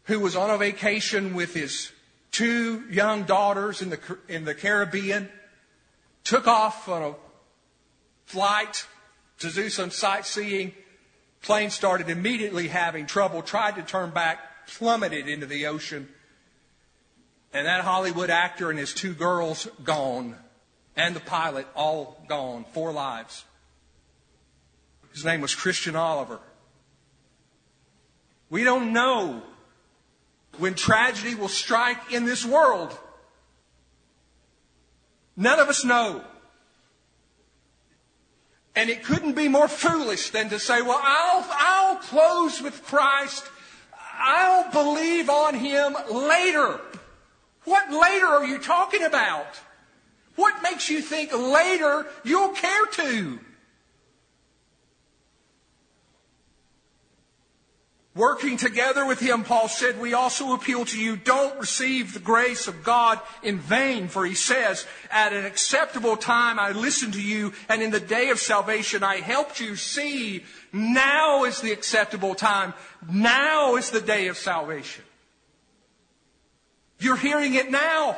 Who 0.03 0.19
was 0.19 0.35
on 0.35 0.51
a 0.51 0.57
vacation 0.57 1.33
with 1.33 1.53
his 1.53 1.91
two 2.31 2.83
young 2.91 3.23
daughters 3.23 3.81
in 3.81 3.89
the, 3.89 4.17
in 4.27 4.45
the 4.45 4.53
Caribbean 4.53 5.29
took 6.23 6.47
off 6.47 6.89
on 6.89 7.01
a 7.01 7.15
flight 8.25 8.85
to 9.39 9.49
do 9.49 9.69
some 9.69 9.89
sightseeing. 9.89 10.73
Plane 11.41 11.69
started 11.69 12.09
immediately 12.09 12.67
having 12.67 13.05
trouble, 13.05 13.41
tried 13.41 13.75
to 13.75 13.83
turn 13.83 14.09
back, 14.09 14.67
plummeted 14.67 15.27
into 15.27 15.45
the 15.45 15.67
ocean. 15.67 16.09
And 17.55 17.67
that 17.67 17.85
Hollywood 17.85 18.29
actor 18.29 18.69
and 18.69 18.77
his 18.77 18.93
two 18.93 19.13
girls 19.13 19.65
gone, 19.81 20.35
and 20.97 21.15
the 21.15 21.21
pilot 21.21 21.65
all 21.73 22.21
gone, 22.27 22.65
four 22.73 22.91
lives. 22.91 23.45
His 25.13 25.23
name 25.23 25.39
was 25.39 25.55
Christian 25.55 25.95
Oliver. 25.95 26.41
We 28.49 28.65
don't 28.65 28.91
know 28.91 29.41
when 30.57 30.73
tragedy 30.73 31.33
will 31.33 31.47
strike 31.47 32.11
in 32.11 32.25
this 32.25 32.45
world. 32.45 32.99
None 35.37 35.57
of 35.57 35.69
us 35.69 35.85
know. 35.85 36.25
And 38.75 38.89
it 38.89 39.05
couldn't 39.05 39.33
be 39.33 39.47
more 39.47 39.69
foolish 39.69 40.31
than 40.31 40.49
to 40.49 40.59
say, 40.59 40.81
well, 40.81 40.99
I'll, 41.01 41.45
I'll 41.51 41.95
close 41.99 42.61
with 42.61 42.83
Christ. 42.83 43.45
I'll 44.17 44.69
believe 44.73 45.29
on 45.29 45.53
Him 45.53 45.95
later. 46.11 46.81
What 47.65 47.91
later 47.91 48.27
are 48.27 48.45
you 48.45 48.59
talking 48.59 49.03
about? 49.03 49.59
What 50.35 50.61
makes 50.63 50.89
you 50.89 51.01
think 51.01 51.31
later 51.33 52.05
you'll 52.23 52.53
care 52.53 52.85
to? 52.85 53.39
Working 58.15 58.55
together 58.55 59.05
with 59.05 59.19
him, 59.19 59.43
Paul 59.43 59.67
said, 59.67 59.99
we 59.99 60.13
also 60.13 60.53
appeal 60.53 60.85
to 60.85 60.97
you, 60.97 61.17
don't 61.17 61.59
receive 61.59 62.13
the 62.13 62.21
grace 62.21 62.69
of 62.69 62.81
God 62.81 63.19
in 63.43 63.59
vain, 63.59 64.07
for 64.07 64.25
he 64.25 64.35
says, 64.35 64.87
at 65.11 65.33
an 65.33 65.43
acceptable 65.43 66.15
time 66.15 66.57
I 66.57 66.71
listened 66.71 67.15
to 67.15 67.21
you, 67.21 67.51
and 67.67 67.81
in 67.81 67.91
the 67.91 67.99
day 67.99 68.29
of 68.29 68.39
salvation 68.39 69.03
I 69.03 69.17
helped 69.17 69.59
you 69.59 69.75
see, 69.75 70.45
now 70.71 71.43
is 71.43 71.59
the 71.59 71.73
acceptable 71.73 72.35
time, 72.35 72.73
now 73.09 73.75
is 73.75 73.89
the 73.89 73.99
day 73.99 74.27
of 74.27 74.37
salvation. 74.37 75.03
You're 76.99 77.17
hearing 77.17 77.55
it 77.55 77.71
now. 77.71 78.17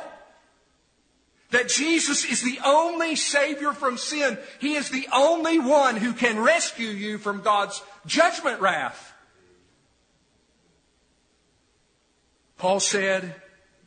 That 1.50 1.68
Jesus 1.68 2.24
is 2.26 2.42
the 2.42 2.58
only 2.64 3.16
Savior 3.16 3.72
from 3.72 3.96
sin. 3.96 4.36
He 4.60 4.74
is 4.74 4.90
the 4.90 5.08
only 5.14 5.58
one 5.58 5.96
who 5.96 6.12
can 6.12 6.38
rescue 6.38 6.88
you 6.88 7.16
from 7.16 7.40
God's 7.40 7.82
judgment 8.06 8.60
wrath. 8.60 9.14
Paul 12.58 12.80
said 12.80 13.34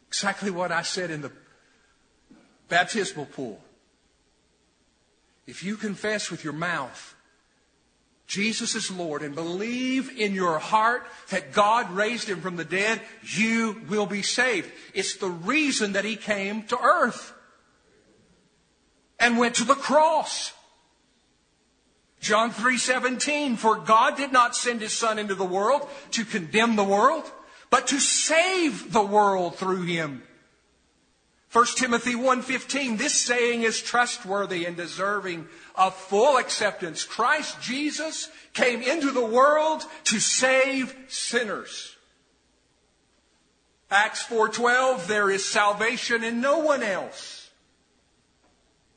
exactly 0.08 0.50
what 0.50 0.72
I 0.72 0.82
said 0.82 1.12
in 1.12 1.22
the 1.22 1.32
baptismal 2.68 3.26
pool. 3.26 3.62
If 5.46 5.64
you 5.64 5.76
confess 5.76 6.32
with 6.32 6.44
your 6.44 6.54
mouth 6.54 7.16
Jesus 8.32 8.76
is 8.76 8.90
Lord 8.90 9.24
and 9.24 9.36
believe 9.36 10.18
in 10.18 10.34
your 10.34 10.58
heart 10.58 11.06
that 11.32 11.52
God 11.52 11.92
raised 11.92 12.30
him 12.30 12.40
from 12.40 12.56
the 12.56 12.64
dead, 12.64 13.02
you 13.24 13.82
will 13.90 14.06
be 14.06 14.22
saved. 14.22 14.72
It's 14.94 15.18
the 15.18 15.28
reason 15.28 15.92
that 15.94 16.06
he 16.06 16.16
came 16.16 16.64
to 16.68 16.80
earth 16.80 17.34
and 19.20 19.38
went 19.38 19.56
to 19.56 19.66
the 19.66 19.76
cross. 19.76 20.54
John 22.22 22.52
3:17 22.52 23.58
For 23.58 23.76
God 23.76 24.16
did 24.16 24.32
not 24.32 24.56
send 24.56 24.80
his 24.80 24.94
son 24.94 25.20
into 25.20 25.36
the 25.36 25.44
world 25.44 25.90
to 26.12 26.24
condemn 26.24 26.78
the 26.78 26.86
world 26.86 27.30
but 27.70 27.88
to 27.88 28.00
save 28.00 28.94
the 28.94 29.04
world 29.04 29.58
through 29.58 29.84
him. 29.84 30.24
1 31.52 31.66
Timothy 31.76 32.16
1:15 32.16 32.98
This 32.98 33.14
saying 33.14 33.64
is 33.64 33.82
trustworthy 33.82 34.66
and 34.66 34.78
deserving 34.78 35.50
of 35.76 35.94
full 35.96 36.38
acceptance. 36.38 37.04
Christ 37.04 37.60
Jesus 37.62 38.30
came 38.54 38.82
into 38.82 39.12
the 39.12 39.26
world 39.26 39.84
to 40.06 40.20
save 40.20 40.96
sinners. 41.10 41.96
Acts 43.90 44.24
4:12 44.24 45.08
There 45.08 45.30
is 45.30 45.46
salvation 45.46 46.24
in 46.24 46.40
no 46.40 46.60
one 46.60 46.84
else. 46.84 47.50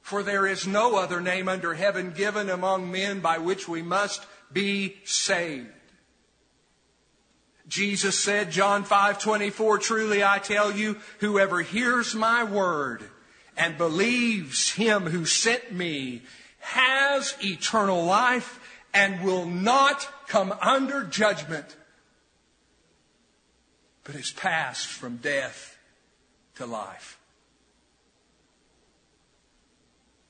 For 0.00 0.22
there 0.22 0.46
is 0.46 0.66
no 0.66 0.96
other 0.96 1.20
name 1.20 1.48
under 1.48 1.74
heaven 1.74 2.12
given 2.12 2.50
among 2.50 2.92
men 2.92 3.18
by 3.18 3.38
which 3.38 3.66
we 3.66 3.82
must 3.82 4.24
be 4.52 5.00
saved. 5.04 5.72
Jesus 7.66 8.18
said, 8.18 8.50
John 8.50 8.84
5 8.84 9.18
24, 9.18 9.78
truly 9.78 10.22
I 10.24 10.38
tell 10.38 10.70
you, 10.70 10.98
whoever 11.20 11.62
hears 11.62 12.14
my 12.14 12.44
word 12.44 13.02
and 13.56 13.78
believes 13.78 14.70
him 14.70 15.04
who 15.04 15.24
sent 15.24 15.72
me 15.72 16.22
has 16.60 17.34
eternal 17.42 18.04
life 18.04 18.60
and 18.92 19.22
will 19.22 19.46
not 19.46 20.08
come 20.28 20.54
under 20.60 21.04
judgment, 21.04 21.76
but 24.04 24.14
is 24.14 24.30
passed 24.30 24.86
from 24.86 25.16
death 25.16 25.78
to 26.56 26.66
life. 26.66 27.18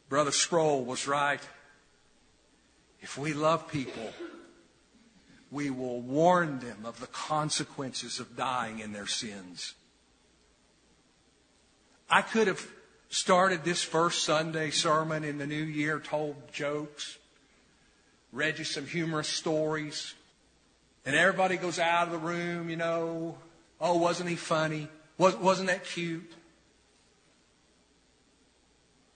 Brother 0.09 0.32
Sproul 0.32 0.85
was 0.85 1.09
right. 1.09 1.41
If 3.01 3.18
we 3.18 3.32
love 3.32 3.68
people, 3.68 4.12
we 5.55 5.71
will 5.71 6.01
warn 6.01 6.59
them 6.59 6.79
of 6.85 6.99
the 6.99 7.07
consequences 7.07 8.19
of 8.19 8.37
dying 8.37 8.81
in 8.81 8.93
their 8.93 9.07
sins. 9.07 9.75
I 12.11 12.23
could 12.23 12.49
have 12.49 12.67
started 13.09 13.63
this 13.63 13.81
first 13.81 14.25
Sunday 14.25 14.71
sermon 14.71 15.23
in 15.23 15.39
the 15.39 15.47
new 15.47 15.63
year, 15.63 16.01
told 16.01 16.35
jokes, 16.53 17.19
read 18.33 18.59
you 18.59 18.65
some 18.65 18.85
humorous 18.85 19.29
stories, 19.29 20.15
and 21.07 21.15
everybody 21.15 21.57
goes 21.57 21.79
out 21.79 22.09
of 22.09 22.13
the 22.13 22.19
room, 22.19 22.69
you 22.69 22.77
know, 22.77 23.39
oh, 23.81 23.97
wasn't 23.97 24.29
he 24.29 24.37
funny? 24.37 24.89
Wasn't 25.19 25.69
that 25.69 25.85
cute? 25.85 26.33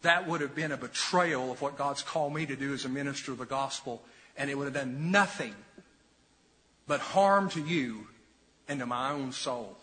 That 0.03 0.28
would 0.28 0.41
have 0.41 0.55
been 0.55 0.70
a 0.70 0.76
betrayal 0.76 1.51
of 1.51 1.61
what 1.61 1.76
God's 1.76 2.03
called 2.03 2.32
me 2.32 2.47
to 2.47 2.55
do 2.55 2.74
as 2.74 2.84
a 2.84 2.89
minister 2.89 3.32
of 3.32 3.39
the 3.39 3.45
gospel, 3.45 4.05
and 4.36 4.49
it 4.49 4.57
would 4.57 4.66
have 4.66 4.74
done 4.74 5.11
nothing 5.11 5.57
but 6.89 7.01
harm 7.01 7.51
to 7.51 7.61
you 7.61 8.09
and 8.66 8.80
to 8.80 8.86
my 8.86 9.12
own 9.12 9.30
soul. 9.32 9.76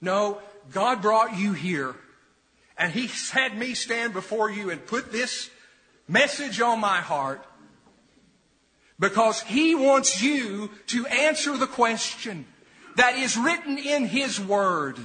No, 0.00 0.40
God 0.72 1.00
brought 1.00 1.38
you 1.38 1.52
here 1.52 1.94
and 2.76 2.92
He 2.92 3.08
had 3.30 3.56
me 3.56 3.74
stand 3.74 4.12
before 4.12 4.50
you 4.50 4.70
and 4.70 4.84
put 4.84 5.12
this 5.12 5.50
message 6.08 6.60
on 6.60 6.80
my 6.80 7.00
heart 7.00 7.44
because 8.98 9.42
He 9.42 9.74
wants 9.74 10.22
you 10.22 10.70
to 10.88 11.06
answer 11.06 11.56
the 11.56 11.66
question 11.66 12.46
that 12.96 13.16
is 13.16 13.36
written 13.36 13.78
in 13.78 14.06
His 14.06 14.40
Word. 14.40 14.98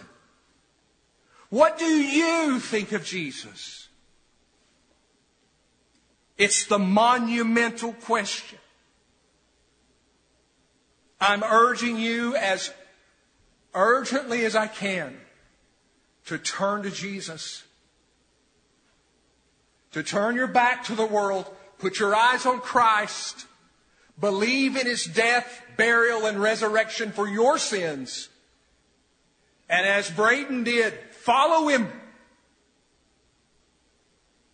What 1.49 1.79
do 1.79 1.85
you 1.85 2.59
think 2.59 2.91
of 2.91 3.03
Jesus? 3.03 3.87
It's 6.37 6.65
the 6.67 6.79
monumental 6.79 7.93
question. 7.93 8.59
I'm 11.19 11.43
urging 11.43 11.97
you 11.97 12.35
as 12.35 12.71
urgently 13.73 14.45
as 14.45 14.55
I 14.55 14.67
can 14.67 15.17
to 16.25 16.37
turn 16.37 16.83
to 16.83 16.91
Jesus. 16.91 17.63
To 19.91 20.03
turn 20.03 20.35
your 20.35 20.47
back 20.47 20.85
to 20.85 20.95
the 20.95 21.05
world, 21.05 21.49
put 21.79 21.99
your 21.99 22.15
eyes 22.15 22.45
on 22.45 22.61
Christ, 22.61 23.47
believe 24.19 24.75
in 24.77 24.85
his 24.85 25.05
death, 25.05 25.63
burial, 25.77 26.25
and 26.25 26.39
resurrection 26.39 27.11
for 27.11 27.27
your 27.27 27.57
sins. 27.57 28.29
And 29.67 29.85
as 29.85 30.09
Braden 30.09 30.63
did, 30.63 30.93
follow 31.11 31.67
him. 31.67 31.87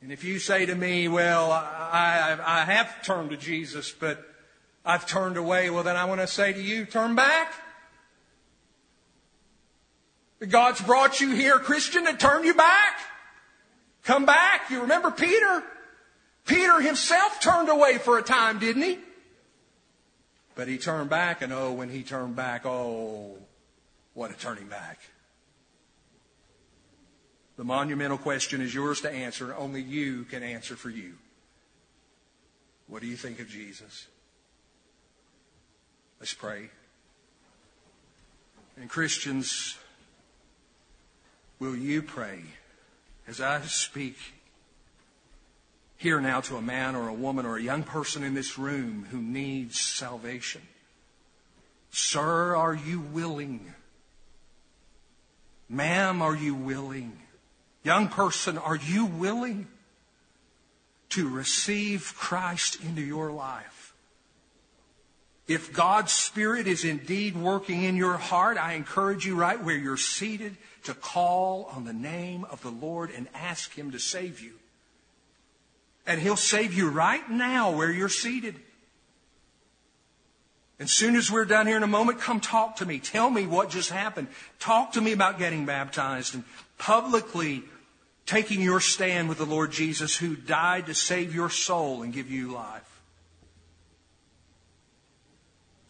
And 0.02 0.12
if 0.12 0.24
you 0.24 0.40
say 0.40 0.66
to 0.66 0.76
me, 0.76 1.08
well, 1.08 1.52
I, 1.52 2.38
I, 2.40 2.62
I 2.62 2.66
have 2.66 3.04
turned 3.04 3.32
to 3.32 3.38
Jesus, 3.38 3.92
but 3.92 4.24
I've 4.86 5.08
turned 5.08 5.38
away, 5.38 5.70
well, 5.70 5.84
then 5.84 5.96
I 5.96 6.06
want 6.06 6.22
to 6.22 6.28
say 6.28 6.54
to 6.54 6.62
you, 6.62 6.86
turn 6.86 7.16
back. 7.16 7.52
God's 10.48 10.82
brought 10.82 11.20
you 11.22 11.32
here, 11.32 11.58
Christian, 11.58 12.06
to 12.06 12.16
turn 12.16 12.44
you 12.44 12.54
back. 12.54 13.00
Come 14.04 14.26
back. 14.26 14.70
You 14.70 14.82
remember 14.82 15.10
Peter? 15.10 15.64
Peter 16.46 16.80
himself 16.80 17.42
turned 17.42 17.70
away 17.70 17.98
for 17.98 18.20
a 18.20 18.22
time, 18.22 18.60
didn't 18.60 18.84
he? 18.84 19.00
But 20.54 20.68
he 20.68 20.78
turned 20.78 21.10
back, 21.10 21.42
and 21.42 21.52
oh, 21.52 21.74
when 21.74 21.90
he 21.90 22.04
turned 22.04 22.36
back, 22.36 22.66
oh, 22.66 23.38
what 24.14 24.30
a 24.30 24.36
turning 24.36 24.68
back. 24.68 25.00
The 27.58 27.64
monumental 27.64 28.18
question 28.18 28.62
is 28.62 28.74
yours 28.74 29.02
to 29.02 29.12
answer. 29.12 29.56
Only 29.56 29.82
you 29.82 30.26
can 30.26 30.44
answer 30.44 30.76
for 30.76 30.90
you. 30.90 31.14
What 32.88 33.02
do 33.02 33.08
you 33.08 33.16
think 33.16 33.40
of 33.40 33.50
Jesus? 33.50 34.08
Let's 36.20 36.34
pray. 36.34 36.70
And 38.78 38.90
Christians, 38.90 39.78
will 41.60 41.76
you 41.76 42.02
pray 42.02 42.42
as 43.28 43.40
I 43.42 43.62
speak 43.62 44.18
here 45.98 46.20
now 46.20 46.42
to 46.42 46.58
a 46.58 46.62
man 46.62 46.96
or 46.96 47.08
a 47.08 47.14
woman 47.14 47.46
or 47.46 47.58
a 47.58 47.62
young 47.62 47.84
person 47.84 48.24
in 48.24 48.34
this 48.34 48.58
room 48.58 49.08
who 49.12 49.22
needs 49.22 49.80
salvation? 49.80 50.62
Sir, 51.92 52.56
are 52.56 52.76
you 52.76 53.00
willing? 53.00 53.74
Ma'am, 55.70 56.22
are 56.22 56.36
you 56.36 56.54
willing? 56.54 57.18
Young 57.84 58.08
person, 58.08 58.58
are 58.58 58.76
you 58.76 59.06
willing 59.06 59.68
to 61.10 61.30
receive 61.30 62.14
Christ 62.18 62.84
into 62.84 63.02
your 63.02 63.32
life? 63.32 63.75
If 65.48 65.74
God's 65.74 66.12
Spirit 66.12 66.66
is 66.66 66.84
indeed 66.84 67.36
working 67.36 67.84
in 67.84 67.96
your 67.96 68.18
heart, 68.18 68.58
I 68.58 68.74
encourage 68.74 69.26
you 69.26 69.36
right 69.36 69.62
where 69.62 69.78
you're 69.78 69.98
seated 69.98 70.58
to 70.84 70.94
call 70.96 71.70
on 71.76 71.86
the 71.86 71.94
name 71.94 72.46
of 72.50 72.62
the 72.62 72.72
Lord 72.72 73.12
and 73.16 73.28
ask 73.34 73.74
Him 73.74 73.92
to 73.92 74.00
save 74.00 74.42
you. 74.42 74.54
And 76.08 76.20
He'll 76.20 76.36
save 76.36 76.74
you 76.74 76.90
right 76.90 77.30
now 77.30 77.72
where 77.72 77.92
you're 77.92 78.10
seated. 78.10 78.56
As 80.80 80.92
soon 80.92 81.16
as 81.16 81.32
we're 81.32 81.46
done 81.46 81.68
here 81.68 81.78
in 81.78 81.84
a 81.84 81.88
moment, 81.88 82.20
come 82.20 82.40
talk 82.40 82.78
to 82.78 82.86
me. 82.86 83.00
Tell 83.00 83.30
me 83.30 83.46
what 83.46 83.70
just 83.70 83.92
happened. 83.92 84.28
Talk 84.60 84.94
to 84.94 85.02
me 85.02 85.14
about 85.14 85.40
getting 85.40 85.66
baptized 85.66 86.34
and 86.34 86.44
publicly 86.78 87.64
taking 88.26 88.62
your 88.62 88.80
stand 88.80 89.30
with 89.30 89.38
the 89.38 89.46
Lord 89.46 89.72
Jesus 89.72 90.18
who 90.18 90.36
died 90.36 90.88
to 90.88 90.96
save 90.96 91.34
your 91.34 91.50
soul 91.50 92.02
and 92.02 92.12
give 92.12 92.30
you 92.30 92.52
life. 92.52 92.95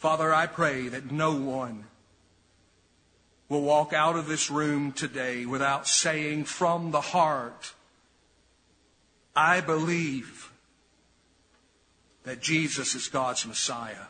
Father, 0.06 0.32
I 0.32 0.46
pray 0.46 0.88
that 0.90 1.12
no 1.12 1.36
one 1.36 1.86
will 3.50 3.64
walk 3.64 3.92
out 3.92 4.16
of 4.16 4.28
this 4.28 4.52
room 4.52 4.92
today 4.92 5.48
without 5.48 5.88
saying 5.88 6.44
from 6.44 6.92
the 6.92 7.02
heart, 7.02 7.74
I 9.36 9.62
believe 9.62 10.52
that 12.24 12.40
Jesus 12.40 12.94
is 12.94 13.08
God's 13.08 13.48
Messiah, 13.48 14.06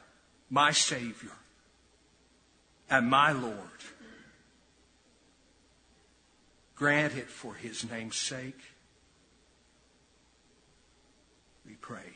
my 0.49 0.71
Savior, 0.71 1.31
and 2.89 3.09
my 3.09 3.31
Lord. 3.31 3.55
Grant 6.75 7.15
it 7.15 7.29
for 7.29 7.53
his 7.53 7.89
name's 7.89 8.17
sake. 8.17 8.59
We 11.65 11.75
pray. 11.75 12.14